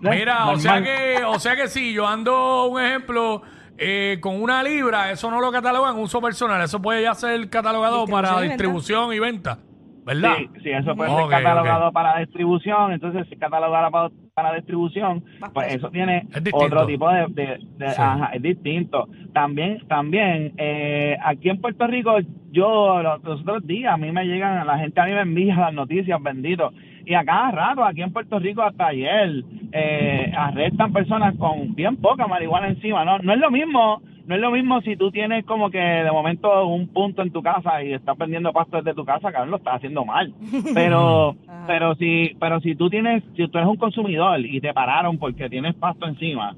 Mira, 0.00 0.48
o 0.50 0.56
sea 0.58 0.82
que, 0.82 1.24
o 1.24 1.38
sea 1.38 1.56
que 1.56 1.68
si 1.68 1.94
yo 1.94 2.06
ando, 2.06 2.66
un 2.66 2.80
ejemplo, 2.82 3.42
eh, 3.78 4.18
con 4.20 4.40
una 4.42 4.62
libra, 4.62 5.10
eso 5.10 5.30
no 5.30 5.40
lo 5.40 5.50
catalogan 5.50 5.96
uso 5.98 6.20
personal, 6.20 6.60
eso 6.62 6.82
puede 6.82 7.02
ya 7.02 7.14
ser 7.14 7.48
catalogado 7.48 8.04
para 8.06 8.44
y 8.44 8.48
distribución 8.48 9.12
y 9.14 9.18
venta, 9.18 9.58
¿verdad? 10.04 10.34
Sí, 10.36 10.50
sí, 10.62 10.70
eso 10.70 10.94
puede 10.94 11.10
ser 11.10 11.28
catalogado 11.30 11.92
para 11.92 12.18
distribución, 12.18 12.92
entonces 12.92 13.26
si 13.30 13.36
catalogado 13.36 13.90
para, 13.90 14.10
para 14.34 14.52
distribución, 14.54 15.22
Más 15.38 15.50
pues 15.52 15.74
eso 15.74 15.90
tiene 15.90 16.26
Es 16.34 16.42
otro 16.52 16.86
tipo 16.86 17.08
de, 17.08 17.26
de- 17.28 17.58
de- 17.78 17.90
Sí. 17.90 18.02
ajá, 18.02 18.30
es 18.34 18.42
distinto. 18.42 19.08
También, 19.32 19.78
también, 19.86 20.52
eh, 20.58 21.16
aquí 21.24 21.50
en 21.50 21.60
Puerto 21.60 21.86
Rico, 21.86 22.16
yo 22.50 23.00
los, 23.00 23.22
los 23.22 23.40
otros 23.42 23.64
días 23.64 23.94
a 23.94 23.96
mí 23.96 24.10
me 24.10 24.24
llegan, 24.26 24.66
la 24.66 24.76
gente 24.78 25.00
a 25.00 25.04
mí 25.06 25.12
me 25.12 25.20
envía 25.20 25.54
las 25.56 25.72
noticias, 25.72 26.20
bendito, 26.20 26.72
y 27.06 27.14
a 27.14 27.24
cada 27.24 27.52
rato, 27.52 27.84
aquí 27.84 28.02
en 28.02 28.12
Puerto 28.12 28.40
Rico 28.40 28.62
hasta 28.62 28.88
ayer, 28.88 29.44
eh, 29.70 30.32
arrestan 30.36 30.92
personas 30.92 31.36
con 31.36 31.72
bien 31.76 31.96
poca 31.96 32.26
marihuana 32.26 32.68
encima, 32.68 33.04
¿no? 33.04 33.18
No 33.18 33.32
es 33.34 33.38
lo 33.38 33.52
mismo 33.52 34.02
no 34.26 34.34
es 34.34 34.40
lo 34.40 34.50
mismo 34.50 34.80
si 34.80 34.96
tú 34.96 35.10
tienes 35.10 35.44
como 35.44 35.70
que 35.70 35.78
de 35.78 36.10
momento 36.10 36.66
un 36.66 36.88
punto 36.88 37.22
en 37.22 37.30
tu 37.30 37.42
casa 37.42 37.82
y 37.82 37.92
estás 37.92 38.16
vendiendo 38.16 38.52
pasto 38.52 38.78
desde 38.78 38.94
tu 38.94 39.04
casa, 39.04 39.30
cabrón, 39.32 39.50
lo 39.50 39.56
estás 39.58 39.76
haciendo 39.76 40.04
mal. 40.04 40.32
Pero, 40.74 41.36
Ah. 41.48 41.64
pero 41.66 41.94
si, 41.94 42.36
pero 42.40 42.60
si 42.60 42.74
tú 42.74 42.90
tienes, 42.90 43.22
si 43.36 43.48
tú 43.48 43.58
eres 43.58 43.68
un 43.70 43.76
consumidor 43.76 44.40
y 44.40 44.60
te 44.60 44.72
pararon 44.74 45.16
porque 45.18 45.48
tienes 45.48 45.74
pasto 45.74 46.06
encima, 46.06 46.54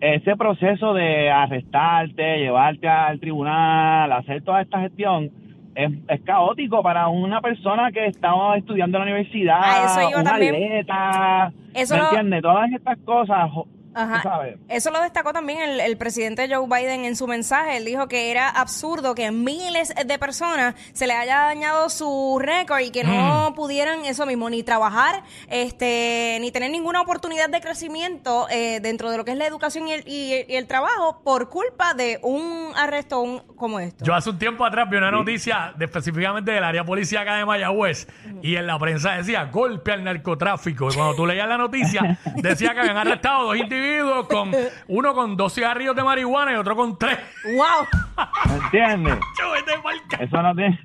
ese 0.00 0.34
proceso 0.36 0.94
de 0.94 1.30
arrestarte, 1.30 2.38
llevarte 2.38 2.88
al 2.88 3.18
tribunal, 3.20 4.12
hacer 4.12 4.42
toda 4.42 4.62
esta 4.62 4.80
gestión, 4.80 5.30
es, 5.74 5.90
es 6.08 6.20
caótico 6.22 6.82
para 6.82 7.08
una 7.08 7.40
persona 7.42 7.92
que 7.92 8.06
está 8.06 8.32
estudiando 8.56 8.96
en 8.98 9.04
la 9.04 9.10
universidad, 9.12 9.60
A 9.62 9.84
eso 9.84 10.08
iba 10.10 10.18
un 10.20 10.24
también. 10.24 10.54
atleta, 10.54 11.52
Eso 11.74 11.94
¿me 11.94 12.00
lo- 12.00 12.06
entiendes? 12.08 12.42
Todas 12.42 12.72
estas 12.72 12.98
cosas, 13.04 13.50
Ajá. 13.96 14.20
Eso 14.68 14.90
lo 14.90 15.00
destacó 15.00 15.32
también 15.32 15.60
el, 15.62 15.80
el 15.80 15.96
presidente 15.96 16.48
Joe 16.54 16.66
Biden 16.66 17.04
en 17.04 17.16
su 17.16 17.26
mensaje. 17.26 17.78
Él 17.78 17.84
dijo 17.84 18.08
que 18.08 18.30
era 18.30 18.48
absurdo 18.48 19.14
que 19.14 19.30
miles 19.30 19.92
de 20.06 20.18
personas 20.18 20.74
se 20.92 21.06
le 21.06 21.14
haya 21.14 21.38
dañado 21.40 21.88
su 21.88 22.38
récord 22.40 22.80
y 22.80 22.90
que 22.90 23.04
no 23.04 23.54
pudieran 23.56 24.04
eso 24.04 24.26
mismo, 24.26 24.50
ni 24.50 24.62
trabajar, 24.62 25.22
este, 25.48 26.38
ni 26.40 26.50
tener 26.52 26.70
ninguna 26.70 27.00
oportunidad 27.00 27.48
de 27.48 27.60
crecimiento 27.60 28.46
eh, 28.50 28.80
dentro 28.80 29.10
de 29.10 29.16
lo 29.16 29.24
que 29.24 29.32
es 29.32 29.38
la 29.38 29.46
educación 29.46 29.88
y 29.88 29.92
el, 29.92 30.02
y- 30.06 30.44
y 30.46 30.56
el 30.56 30.66
trabajo 30.66 31.20
por 31.24 31.48
culpa 31.48 31.94
de 31.94 32.18
un 32.22 32.72
arresto 32.76 33.20
un- 33.20 33.40
como 33.56 33.80
esto. 33.80 34.04
Yo 34.04 34.14
hace 34.14 34.30
un 34.30 34.38
tiempo 34.38 34.64
atrás 34.64 34.88
vi 34.90 34.96
una 34.98 35.10
noticia 35.10 35.72
de, 35.76 35.86
específicamente 35.86 36.50
del 36.52 36.64
área 36.64 36.84
policíaca 36.84 37.36
de 37.36 37.44
Mayagüez 37.46 38.06
y 38.42 38.56
en 38.56 38.66
la 38.66 38.78
prensa 38.78 39.12
decía 39.12 39.44
golpe 39.44 39.92
al 39.92 40.04
narcotráfico. 40.04 40.90
Y 40.90 40.94
cuando 40.94 41.14
tú 41.16 41.26
leías 41.26 41.48
la 41.48 41.56
noticia, 41.56 42.18
decía 42.36 42.74
que 42.74 42.80
habían 42.80 42.96
arrestado 42.98 43.44
dos 43.46 43.56
individuos 43.56 43.85
con 44.28 44.50
uno 44.88 45.14
con 45.14 45.36
dos 45.36 45.54
cigarrillos 45.54 45.94
de 45.96 46.04
marihuana 46.04 46.52
y 46.52 46.56
otro 46.56 46.76
con 46.76 46.98
tres. 46.98 47.18
¡Wow! 47.44 48.26
¿Me 48.48 48.54
entiendes? 48.64 49.18
Ca- 50.08 50.16
Eso 50.24 50.42
no 50.42 50.54
tiene, 50.54 50.78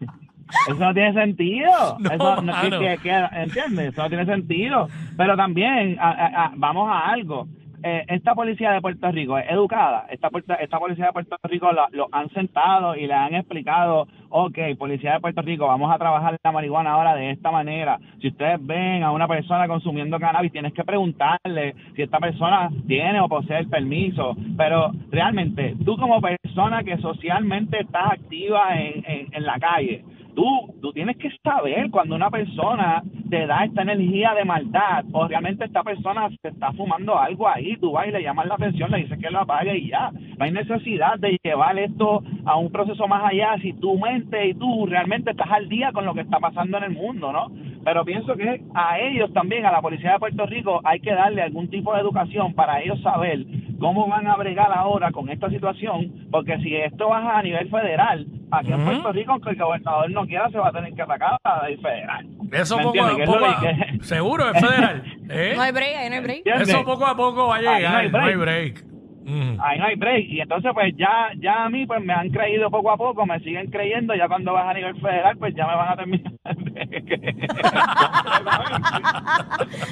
eso 0.67 0.75
no 0.79 0.93
tiene 0.93 1.13
sentido. 1.13 1.98
No, 2.00 2.12
eso 2.12 2.36
no, 2.41 2.41
mano. 2.53 2.79
que- 2.79 2.98
que- 3.01 3.27
¿Entiendes? 3.34 3.93
Eso 3.93 4.03
no 4.03 4.10
tiene 4.10 4.25
sentido. 4.25 4.88
Pero 5.17 5.36
también, 5.38 5.98
a- 6.00 6.10
a- 6.12 6.46
a- 6.46 6.51
vamos 6.55 6.89
a 6.91 7.08
algo. 7.10 7.48
Eh, 7.83 8.05
esta 8.09 8.35
policía 8.35 8.71
de 8.71 8.81
Puerto 8.81 9.11
Rico 9.11 9.38
es 9.38 9.50
educada. 9.50 10.05
Esta, 10.09 10.29
esta 10.59 10.79
policía 10.79 11.07
de 11.07 11.13
Puerto 11.13 11.35
Rico 11.43 11.71
lo, 11.71 11.88
lo 11.91 12.07
han 12.11 12.29
sentado 12.29 12.95
y 12.95 13.07
le 13.07 13.13
han 13.13 13.33
explicado, 13.33 14.07
ok, 14.29 14.57
policía 14.77 15.13
de 15.13 15.19
Puerto 15.19 15.41
Rico, 15.41 15.67
vamos 15.67 15.91
a 15.91 15.97
trabajar 15.97 16.38
la 16.43 16.51
marihuana 16.51 16.91
ahora 16.91 17.15
de 17.15 17.31
esta 17.31 17.50
manera. 17.51 18.00
Si 18.21 18.27
ustedes 18.27 18.59
ven 18.65 19.03
a 19.03 19.11
una 19.11 19.27
persona 19.27 19.67
consumiendo 19.67 20.19
cannabis, 20.19 20.51
tienes 20.51 20.73
que 20.73 20.83
preguntarle 20.83 21.75
si 21.95 22.03
esta 22.03 22.19
persona 22.19 22.69
tiene 22.88 23.19
o 23.19 23.27
posee 23.27 23.59
el 23.59 23.69
permiso. 23.69 24.35
Pero 24.57 24.91
realmente, 25.09 25.75
tú 25.83 25.97
como 25.97 26.21
persona 26.21 26.83
que 26.83 26.97
socialmente 26.97 27.81
estás 27.81 28.11
activa 28.11 28.79
en, 28.79 29.03
en, 29.05 29.27
en 29.33 29.43
la 29.43 29.57
calle, 29.59 30.03
tú, 30.35 30.73
tú 30.81 30.91
tienes 30.93 31.17
que 31.17 31.29
saber 31.43 31.89
cuando 31.91 32.15
una 32.15 32.29
persona 32.29 33.03
te 33.29 33.47
da 33.47 33.63
esta 33.63 33.83
energía 33.83 34.33
de 34.33 34.45
maldad 34.45 35.05
o 35.11 35.27
realmente 35.27 35.65
esta 35.65 35.83
persona 35.83 36.29
se 36.41 36.50
está 36.50 36.71
fumando 36.73 37.17
algo 37.17 37.47
ahí, 37.47 37.77
tú 37.77 37.93
vas 37.93 38.07
y 38.07 38.11
le 38.11 38.21
llamas 38.21 38.47
la 38.47 38.55
atención, 38.55 38.91
le 38.91 39.00
dices 39.00 39.17
que 39.19 39.29
lo 39.29 39.39
apague 39.39 39.77
y 39.77 39.89
ya. 39.89 40.11
No 40.38 40.45
hay 40.45 40.51
necesidad 40.51 41.17
de 41.19 41.38
llevar 41.43 41.77
esto 41.79 42.23
a 42.45 42.57
un 42.57 42.71
proceso 42.71 43.07
más 43.07 43.23
allá 43.23 43.57
si 43.61 43.73
tu 43.73 43.97
mente 43.97 44.50
y 44.50 44.53
tú 44.53 44.85
realmente 44.85 45.31
estás 45.31 45.50
al 45.50 45.69
día 45.69 45.91
con 45.91 46.05
lo 46.05 46.13
que 46.13 46.21
está 46.21 46.39
pasando 46.39 46.77
en 46.77 46.83
el 46.83 46.91
mundo, 46.91 47.31
¿no? 47.31 47.47
Pero 47.83 48.05
pienso 48.05 48.35
que 48.35 48.61
a 48.75 49.00
ellos 49.00 49.33
también, 49.33 49.65
a 49.65 49.71
la 49.71 49.81
Policía 49.81 50.13
de 50.13 50.19
Puerto 50.19 50.45
Rico, 50.45 50.81
hay 50.83 51.00
que 51.00 51.13
darle 51.13 51.41
algún 51.41 51.69
tipo 51.69 51.93
de 51.93 52.01
educación 52.01 52.53
para 52.53 52.81
ellos 52.81 53.01
saber 53.01 53.45
cómo 53.79 54.07
van 54.07 54.27
a 54.27 54.35
bregar 54.35 54.71
ahora 54.71 55.11
con 55.11 55.29
esta 55.29 55.50
situación, 55.50 56.27
porque 56.31 56.59
si 56.59 56.75
esto 56.75 57.09
baja 57.09 57.39
a 57.39 57.43
nivel 57.43 57.69
federal, 57.69 58.27
aquí 58.51 58.72
en. 58.74 58.84
Puerto 58.86 59.12
Rico, 59.12 59.31
aunque 59.34 59.50
el 59.51 59.55
gobernador 59.58 60.12
no 60.12 60.25
quiera, 60.25 60.50
se 60.50 60.58
va 60.58 60.67
a 60.70 60.72
tener 60.72 60.93
que 60.93 61.01
atacar 61.01 61.38
a 61.43 61.62
nivel 61.67 61.81
federal. 61.81 62.27
Eso 62.51 62.77
¿Me 62.77 62.84
poco 62.84 62.98
entiendes? 63.10 63.20
a 63.20 63.24
es 63.31 63.38
poco. 63.38 63.46
a- 63.46 63.60
que- 63.62 64.03
Seguro, 64.03 64.50
es 64.51 64.60
federal. 64.65 65.03
¿eh? 65.29 65.53
No 65.55 65.62
hay 65.62 65.72
break, 65.72 65.96
ahí 65.98 66.10
no 66.10 66.15
hay 66.15 66.22
break. 66.22 66.38
¿Entiendes? 66.39 66.70
Eso 66.70 66.84
poco 66.86 67.05
a 67.05 67.15
poco 67.15 67.48
va 67.48 67.55
a 67.55 67.58
Ahí 67.60 67.63
no 67.65 67.75
llegar. 67.75 67.96
hay 67.96 68.10
No 68.12 68.20
hay 68.20 68.36
break. 68.36 68.86
Ahí 69.63 69.79
no 69.79 69.86
hay 69.86 69.96
break. 69.96 70.25
Y 70.29 70.41
entonces, 70.41 70.72
pues 70.74 70.93
ya 70.98 71.29
ya 71.39 71.63
a 71.65 71.70
mí, 71.70 71.86
pues 71.86 72.03
me 72.03 72.12
han 72.12 72.29
creído 72.31 72.70
poco 72.70 72.91
a 72.91 72.98
poco, 72.98 73.25
me 73.25 73.39
siguen 73.39 73.70
creyendo. 73.70 74.13
Ya 74.15 74.27
cuando 74.27 74.51
vas 74.53 74.67
a 74.67 74.74
nivel 74.74 75.00
federal, 75.00 75.38
pues 75.38 75.55
ya 75.55 75.67
me 75.67 75.75
van 75.75 75.89
a 75.89 75.96
terminar. 75.96 76.34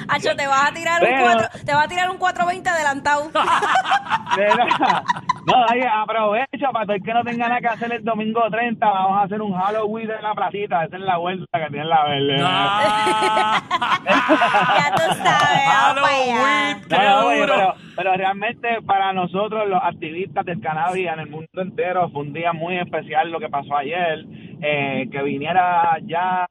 Hacho, 0.08 0.34
te 0.36 0.46
vas 0.46 0.70
a 0.70 0.74
tirar 0.74 1.02
un 1.02 1.08
Pero- 1.08 1.22
4, 1.22 1.48
te 1.64 1.74
vas 1.74 1.84
a 1.84 1.88
tirar 1.88 2.10
un 2.10 2.18
420 2.18 2.68
adelantado. 2.68 3.30
Mira, 4.36 5.02
no, 5.46 5.64
ahí 5.68 5.80
aprovecha 5.82 6.70
para 6.72 6.86
todo 6.86 6.96
el 6.96 7.02
que 7.02 7.14
no 7.14 7.24
tenga 7.24 7.48
nada 7.48 7.60
que 7.60 7.66
hacer 7.68 7.92
el 7.92 8.04
domingo 8.04 8.42
30. 8.50 8.86
Vamos 8.86 9.18
a 9.18 9.22
hacer 9.22 9.40
un 9.42 9.52
Halloween 9.54 10.10
en 10.10 10.22
la 10.22 10.34
placita. 10.34 10.84
Esa 10.84 10.96
es 10.96 11.02
la 11.02 11.16
vuelta 11.16 11.46
que 11.52 11.70
tiene 11.70 11.84
la 11.86 12.04
verde. 12.04 12.36
Ah. 12.42 13.62
ya 14.78 14.94
tú 14.94 15.14
sabes. 15.14 15.66
Halloween, 15.66 16.80
qué 16.88 16.96
No, 16.96 17.26
oye, 17.26 17.40
duro. 17.40 17.54
pero, 17.56 17.74
pero 17.96 18.14
realmente 18.14 18.82
para 18.86 19.12
nosotros 19.12 19.68
los 19.68 19.82
activistas 19.82 20.44
del 20.44 20.60
cannabis 20.60 21.08
en 21.08 21.20
el 21.20 21.28
mundo 21.30 21.48
entero 21.60 22.08
fue 22.10 22.22
un 22.22 22.32
día 22.32 22.52
muy 22.52 22.78
especial 22.78 23.30
lo 23.30 23.40
que 23.40 23.48
pasó 23.48 23.76
ayer, 23.76 24.24
eh, 24.62 25.08
que 25.10 25.22
viniera 25.22 25.98
ya 26.04 26.46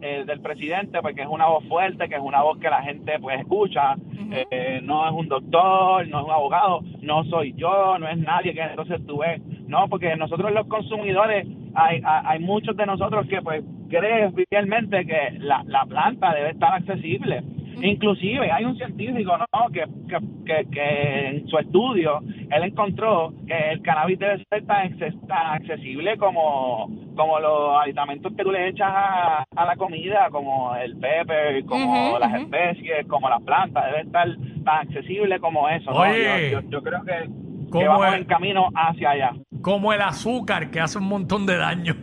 eh, 0.00 0.24
del 0.26 0.40
presidente, 0.40 1.00
porque 1.02 1.22
es 1.22 1.28
una 1.28 1.46
voz 1.46 1.64
fuerte, 1.68 2.08
que 2.08 2.14
es 2.16 2.20
una 2.20 2.42
voz 2.42 2.58
que 2.58 2.70
la 2.70 2.82
gente 2.82 3.18
pues 3.20 3.40
escucha, 3.40 3.96
eh, 4.50 4.80
no 4.82 5.06
es 5.06 5.12
un 5.12 5.28
doctor, 5.28 6.06
no 6.08 6.20
es 6.20 6.24
un 6.24 6.30
abogado, 6.30 6.80
no 7.02 7.24
soy 7.24 7.52
yo, 7.54 7.98
no 7.98 8.08
es 8.08 8.18
nadie 8.18 8.52
que 8.54 8.62
entonces 8.62 9.04
tú 9.06 9.18
ves, 9.18 9.40
no, 9.66 9.88
porque 9.88 10.14
nosotros 10.16 10.52
los 10.52 10.66
consumidores, 10.66 11.46
hay, 11.74 12.00
hay, 12.04 12.22
hay 12.24 12.38
muchos 12.40 12.76
de 12.76 12.86
nosotros 12.86 13.26
que 13.28 13.40
pues 13.42 13.62
creen 13.88 14.34
fielmente 14.50 15.04
que 15.06 15.38
la, 15.38 15.62
la 15.66 15.84
planta 15.86 16.34
debe 16.34 16.50
estar 16.50 16.72
accesible. 16.74 17.42
Inclusive 17.80 18.50
hay 18.50 18.64
un 18.64 18.76
científico 18.76 19.36
¿no? 19.38 19.68
que, 19.72 19.84
que, 20.08 20.18
que, 20.44 20.68
que 20.68 21.26
en 21.28 21.46
su 21.48 21.56
estudio 21.58 22.18
él 22.50 22.62
encontró 22.64 23.32
que 23.46 23.54
el 23.70 23.82
cannabis 23.82 24.18
debe 24.18 24.44
ser 24.50 24.66
tan, 24.66 24.90
acces- 24.90 25.26
tan 25.28 25.46
accesible 25.54 26.16
como, 26.16 26.88
como 27.18 27.40
los 27.40 27.82
aditamentos 27.82 28.32
que 28.36 28.44
tú 28.44 28.52
le 28.52 28.68
echas 28.68 28.88
a, 28.88 29.44
a 29.56 29.64
la 29.66 29.74
comida, 29.74 30.28
como 30.30 30.74
el 30.76 30.96
pepper, 30.98 31.64
como 31.66 32.16
las 32.16 32.32
especies, 32.32 33.06
como 33.08 33.28
las 33.28 33.42
plantas, 33.42 33.86
debe 33.86 34.02
estar 34.02 34.28
tan 34.64 34.86
accesible 34.86 35.40
como 35.40 35.68
eso. 35.68 35.90
¿no? 35.90 35.98
Oye. 35.98 36.50
Yo, 36.52 36.60
yo, 36.60 36.70
yo 36.70 36.82
creo 36.82 37.02
que, 37.02 37.28
¿Cómo 37.70 37.80
que 37.80 37.88
vamos 37.88 38.06
es? 38.06 38.14
en 38.20 38.24
camino 38.24 38.68
hacia 38.72 39.10
allá. 39.10 39.32
Como 39.62 39.92
el 39.92 40.00
azúcar 40.00 40.70
que 40.70 40.80
hace 40.80 40.98
un 40.98 41.04
montón 41.08 41.44
de 41.46 41.56
daño. 41.56 41.94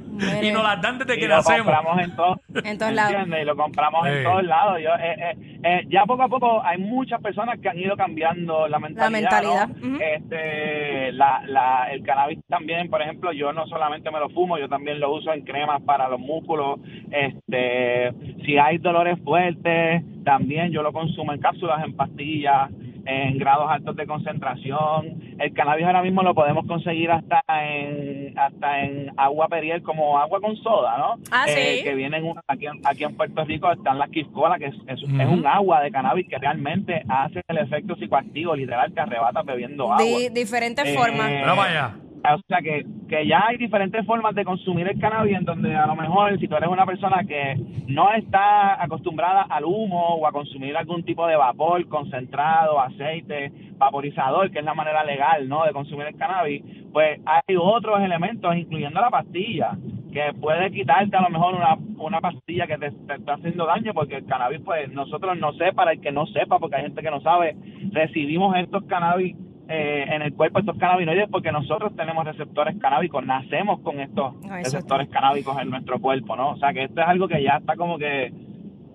y 0.41 0.51
nos 0.51 0.63
las 0.63 0.81
dan 0.81 0.97
desde 0.97 1.15
y 1.15 1.19
que 1.19 1.27
lo 1.27 1.35
nacemos. 1.37 1.65
compramos 1.73 2.03
en, 2.03 2.15
todo, 2.15 2.41
En 2.63 2.77
todos 2.77 2.93
lados. 2.93 3.11
¿entiendes? 3.13 3.41
Y 3.41 3.45
lo 3.45 3.55
compramos 3.55 4.07
en 4.07 4.23
todos 4.23 4.43
lados. 4.43 4.77
Yo, 4.81 4.89
eh, 4.95 5.15
eh, 5.17 5.59
eh, 5.63 5.87
ya 5.89 6.05
poco 6.05 6.23
a 6.23 6.27
poco 6.29 6.63
hay 6.63 6.77
muchas 6.77 7.21
personas 7.21 7.59
que 7.59 7.69
han 7.69 7.79
ido 7.79 7.95
cambiando 7.97 8.67
la 8.67 8.79
mentalidad. 8.79 9.11
mentalidad, 9.11 9.67
¿no? 9.67 9.87
ujú. 9.95 10.03
este, 10.03 11.11
la, 11.13 11.41
la, 11.47 11.87
el 11.91 12.03
cannabis 12.03 12.39
también, 12.47 12.89
por 12.89 13.01
ejemplo, 13.01 13.31
yo 13.33 13.51
no 13.51 13.65
solamente 13.67 14.11
me 14.11 14.19
lo 14.19 14.29
fumo, 14.29 14.57
yo 14.57 14.69
también 14.69 14.99
lo 14.99 15.13
uso 15.13 15.33
en 15.33 15.41
cremas 15.43 15.81
para 15.81 16.07
los 16.09 16.19
músculos. 16.19 16.79
Este, 17.11 18.13
si 18.45 18.57
hay 18.57 18.77
dolores 18.77 19.17
fuertes, 19.23 20.03
también 20.23 20.71
yo 20.71 20.81
lo 20.81 20.93
consumo 20.93 21.33
en 21.33 21.39
cápsulas, 21.39 21.83
en 21.83 21.95
pastillas 21.95 22.69
en 23.05 23.37
grados 23.37 23.67
altos 23.69 23.95
de 23.95 24.05
concentración. 24.07 25.21
El 25.39 25.53
cannabis 25.53 25.85
ahora 25.85 26.01
mismo 26.01 26.23
lo 26.23 26.33
podemos 26.33 26.65
conseguir 26.67 27.11
hasta 27.11 27.41
en 27.49 28.37
hasta 28.37 28.81
en 28.81 29.11
agua 29.17 29.47
periel 29.47 29.81
como 29.83 30.17
agua 30.19 30.39
con 30.41 30.55
soda, 30.57 30.97
¿no? 30.97 31.15
Ah, 31.31 31.45
Eh, 31.47 31.77
sí. 31.77 31.83
que 31.83 31.95
vienen 31.95 32.23
un- 32.25 32.39
aquí, 32.47 32.65
en- 32.65 32.81
aquí 32.85 33.03
en 33.03 33.15
Puerto 33.15 33.43
Rico 33.45 33.71
están 33.71 33.97
las 33.99 34.09
Kifcola, 34.09 34.57
que 34.57 34.65
es, 34.65 34.75
es, 34.87 35.03
un 35.03 35.45
agua 35.47 35.81
de 35.81 35.91
cannabis 35.91 36.27
que 36.27 36.37
realmente 36.37 37.03
hace 37.07 37.41
el 37.47 37.57
efecto 37.59 37.95
psicoactivo, 37.95 38.55
literal, 38.55 38.91
te 38.93 39.01
arrebatas 39.01 39.45
bebiendo 39.45 39.83
agua. 39.85 39.97
Di- 40.03 40.29
diferentes 40.29 40.85
Eh, 40.85 40.93
formas. 40.95 41.29
Mira 41.29 41.55
para 41.55 41.69
allá. 41.69 41.95
O 42.33 42.41
sea 42.47 42.61
que, 42.61 42.85
que 43.07 43.27
ya 43.27 43.45
hay 43.47 43.57
diferentes 43.57 44.05
formas 44.05 44.33
de 44.33 44.43
consumir 44.43 44.87
el 44.87 44.99
cannabis 44.99 45.37
en 45.37 45.45
donde 45.45 45.75
a 45.75 45.85
lo 45.85 45.95
mejor 45.95 46.39
si 46.39 46.47
tú 46.47 46.55
eres 46.55 46.69
una 46.69 46.85
persona 46.85 47.23
que 47.23 47.55
no 47.87 48.11
está 48.13 48.81
acostumbrada 48.83 49.43
al 49.43 49.65
humo 49.65 50.15
o 50.15 50.25
a 50.25 50.31
consumir 50.31 50.75
algún 50.75 51.03
tipo 51.03 51.27
de 51.27 51.35
vapor 51.35 51.87
concentrado, 51.87 52.79
aceite, 52.79 53.51
vaporizador, 53.77 54.49
que 54.49 54.59
es 54.59 54.65
la 54.65 54.73
manera 54.73 55.03
legal 55.03 55.47
¿no? 55.47 55.65
de 55.65 55.73
consumir 55.73 56.07
el 56.07 56.15
cannabis, 56.15 56.63
pues 56.91 57.19
hay 57.25 57.55
otros 57.57 58.01
elementos, 58.01 58.55
incluyendo 58.55 59.01
la 59.01 59.09
pastilla, 59.09 59.77
que 60.11 60.33
puede 60.39 60.71
quitarte 60.71 61.15
a 61.15 61.21
lo 61.21 61.29
mejor 61.29 61.55
una, 61.55 61.77
una 61.97 62.21
pastilla 62.21 62.65
que 62.65 62.77
te, 62.77 62.91
te 62.91 63.15
está 63.15 63.33
haciendo 63.33 63.65
daño, 63.65 63.93
porque 63.93 64.15
el 64.15 64.25
cannabis, 64.25 64.61
pues 64.61 64.91
nosotros 64.91 65.37
no 65.37 65.53
sé, 65.53 65.73
para 65.73 65.91
el 65.91 66.01
que 66.01 66.11
no 66.11 66.25
sepa, 66.27 66.57
porque 66.57 66.77
hay 66.77 66.83
gente 66.83 67.01
que 67.01 67.11
no 67.11 67.21
sabe, 67.21 67.55
recibimos 67.91 68.55
estos 68.55 68.85
cannabis 68.85 69.35
eh, 69.67 70.05
en 70.09 70.21
el 70.21 70.33
cuerpo 70.33 70.59
estos 70.59 70.77
cannabinoides 70.77 71.27
porque 71.31 71.51
nosotros 71.51 71.95
tenemos 71.95 72.23
receptores 72.25 72.75
canábicos, 72.79 73.25
nacemos 73.25 73.79
con 73.81 73.99
estos 73.99 74.33
Ah, 74.49 74.57
receptores 74.63 75.09
canábicos 75.09 75.57
en 75.61 75.69
nuestro 75.69 75.99
cuerpo, 75.99 76.35
¿no? 76.35 76.51
O 76.51 76.57
sea 76.57 76.71
que 76.73 76.83
esto 76.83 77.01
es 77.01 77.07
algo 77.07 77.27
que 77.27 77.43
ya 77.43 77.57
está 77.57 77.75
como 77.75 77.97
que 77.97 78.31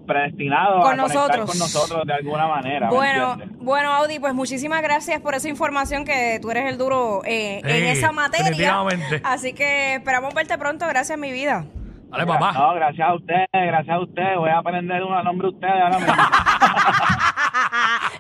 predestinado 0.06 0.80
Con 0.80 0.98
a 0.98 1.02
conectar 1.02 1.14
nosotros. 1.14 1.46
con 1.50 1.58
nosotros 1.58 2.06
de 2.06 2.14
alguna 2.14 2.48
manera. 2.48 2.88
¿me 2.88 2.96
Bueno, 2.96 3.36
bueno, 3.60 3.90
Audi, 3.92 4.18
pues 4.18 4.34
muchísimas 4.34 4.82
gracias 4.82 5.20
por 5.20 5.34
esa 5.34 5.48
información 5.48 6.04
que 6.04 6.38
tú 6.42 6.50
eres 6.50 6.66
el 6.68 6.78
duro 6.78 7.22
eh, 7.24 7.60
en 7.64 7.84
esa 7.86 8.10
materia. 8.10 8.46
definitivamente. 8.46 9.20
Así 9.24 9.52
que 9.52 9.94
esperamos 9.96 10.34
verte 10.34 10.56
pronto. 10.58 10.86
Gracias, 10.88 11.16
mi 11.18 11.30
vida. 11.30 11.64
Dale, 12.08 12.26
papá. 12.26 12.52
No, 12.52 12.74
gracias 12.74 13.08
a 13.08 13.14
ustedes, 13.14 13.46
gracias 13.52 13.96
a 13.96 14.00
ustedes. 14.00 14.36
Voy 14.36 14.50
a 14.50 14.58
aprender 14.58 15.00
un 15.04 15.12
nombre 15.22 15.48
de 15.48 15.54
ustedes 15.54 15.74
ahora 15.80 15.98
mismo. 15.98 16.12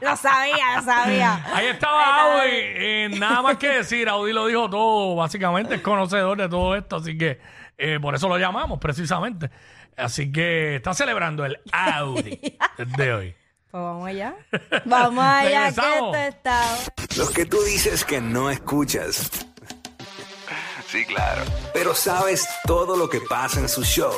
Lo 0.00 0.16
sabía, 0.16 0.76
lo 0.76 0.82
sabía. 0.82 1.44
Ahí 1.54 1.66
estaba 1.66 2.34
Audi. 2.38 2.48
eh, 2.52 3.08
nada 3.18 3.42
más 3.42 3.56
que 3.58 3.68
decir, 3.68 4.08
Audi 4.08 4.32
lo 4.32 4.46
dijo 4.46 4.68
todo, 4.70 5.14
básicamente 5.16 5.74
es 5.76 5.80
conocedor 5.82 6.38
de 6.38 6.48
todo 6.48 6.74
esto, 6.74 6.96
así 6.96 7.16
que 7.18 7.40
eh, 7.76 7.98
por 8.00 8.14
eso 8.14 8.28
lo 8.28 8.38
llamamos 8.38 8.78
precisamente. 8.78 9.50
Así 9.96 10.32
que 10.32 10.76
está 10.76 10.94
celebrando 10.94 11.44
el 11.44 11.58
Audi 11.72 12.40
de 12.96 13.12
hoy. 13.14 13.34
Pues 13.70 13.82
vamos 13.84 14.08
allá. 14.08 14.34
Vamos 14.84 15.24
allá, 15.24 15.64
que 15.64 15.80
esto 15.80 16.14
está. 16.14 16.62
Los 17.16 17.30
que 17.30 17.44
tú 17.46 17.58
dices 17.64 18.04
que 18.04 18.20
no 18.20 18.50
escuchas. 18.50 19.30
Sí, 20.88 21.04
claro. 21.04 21.42
Pero 21.72 21.94
sabes 21.94 22.48
todo 22.64 22.96
lo 22.96 23.08
que 23.08 23.20
pasa 23.28 23.60
en 23.60 23.68
su 23.68 23.84
show. 23.84 24.12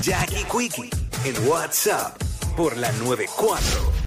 Jackie 0.00 0.44
Quickie 0.44 0.90
en 1.24 1.48
WhatsApp 1.48 2.16
por 2.56 2.74
la 2.78 2.90
94. 2.92 3.96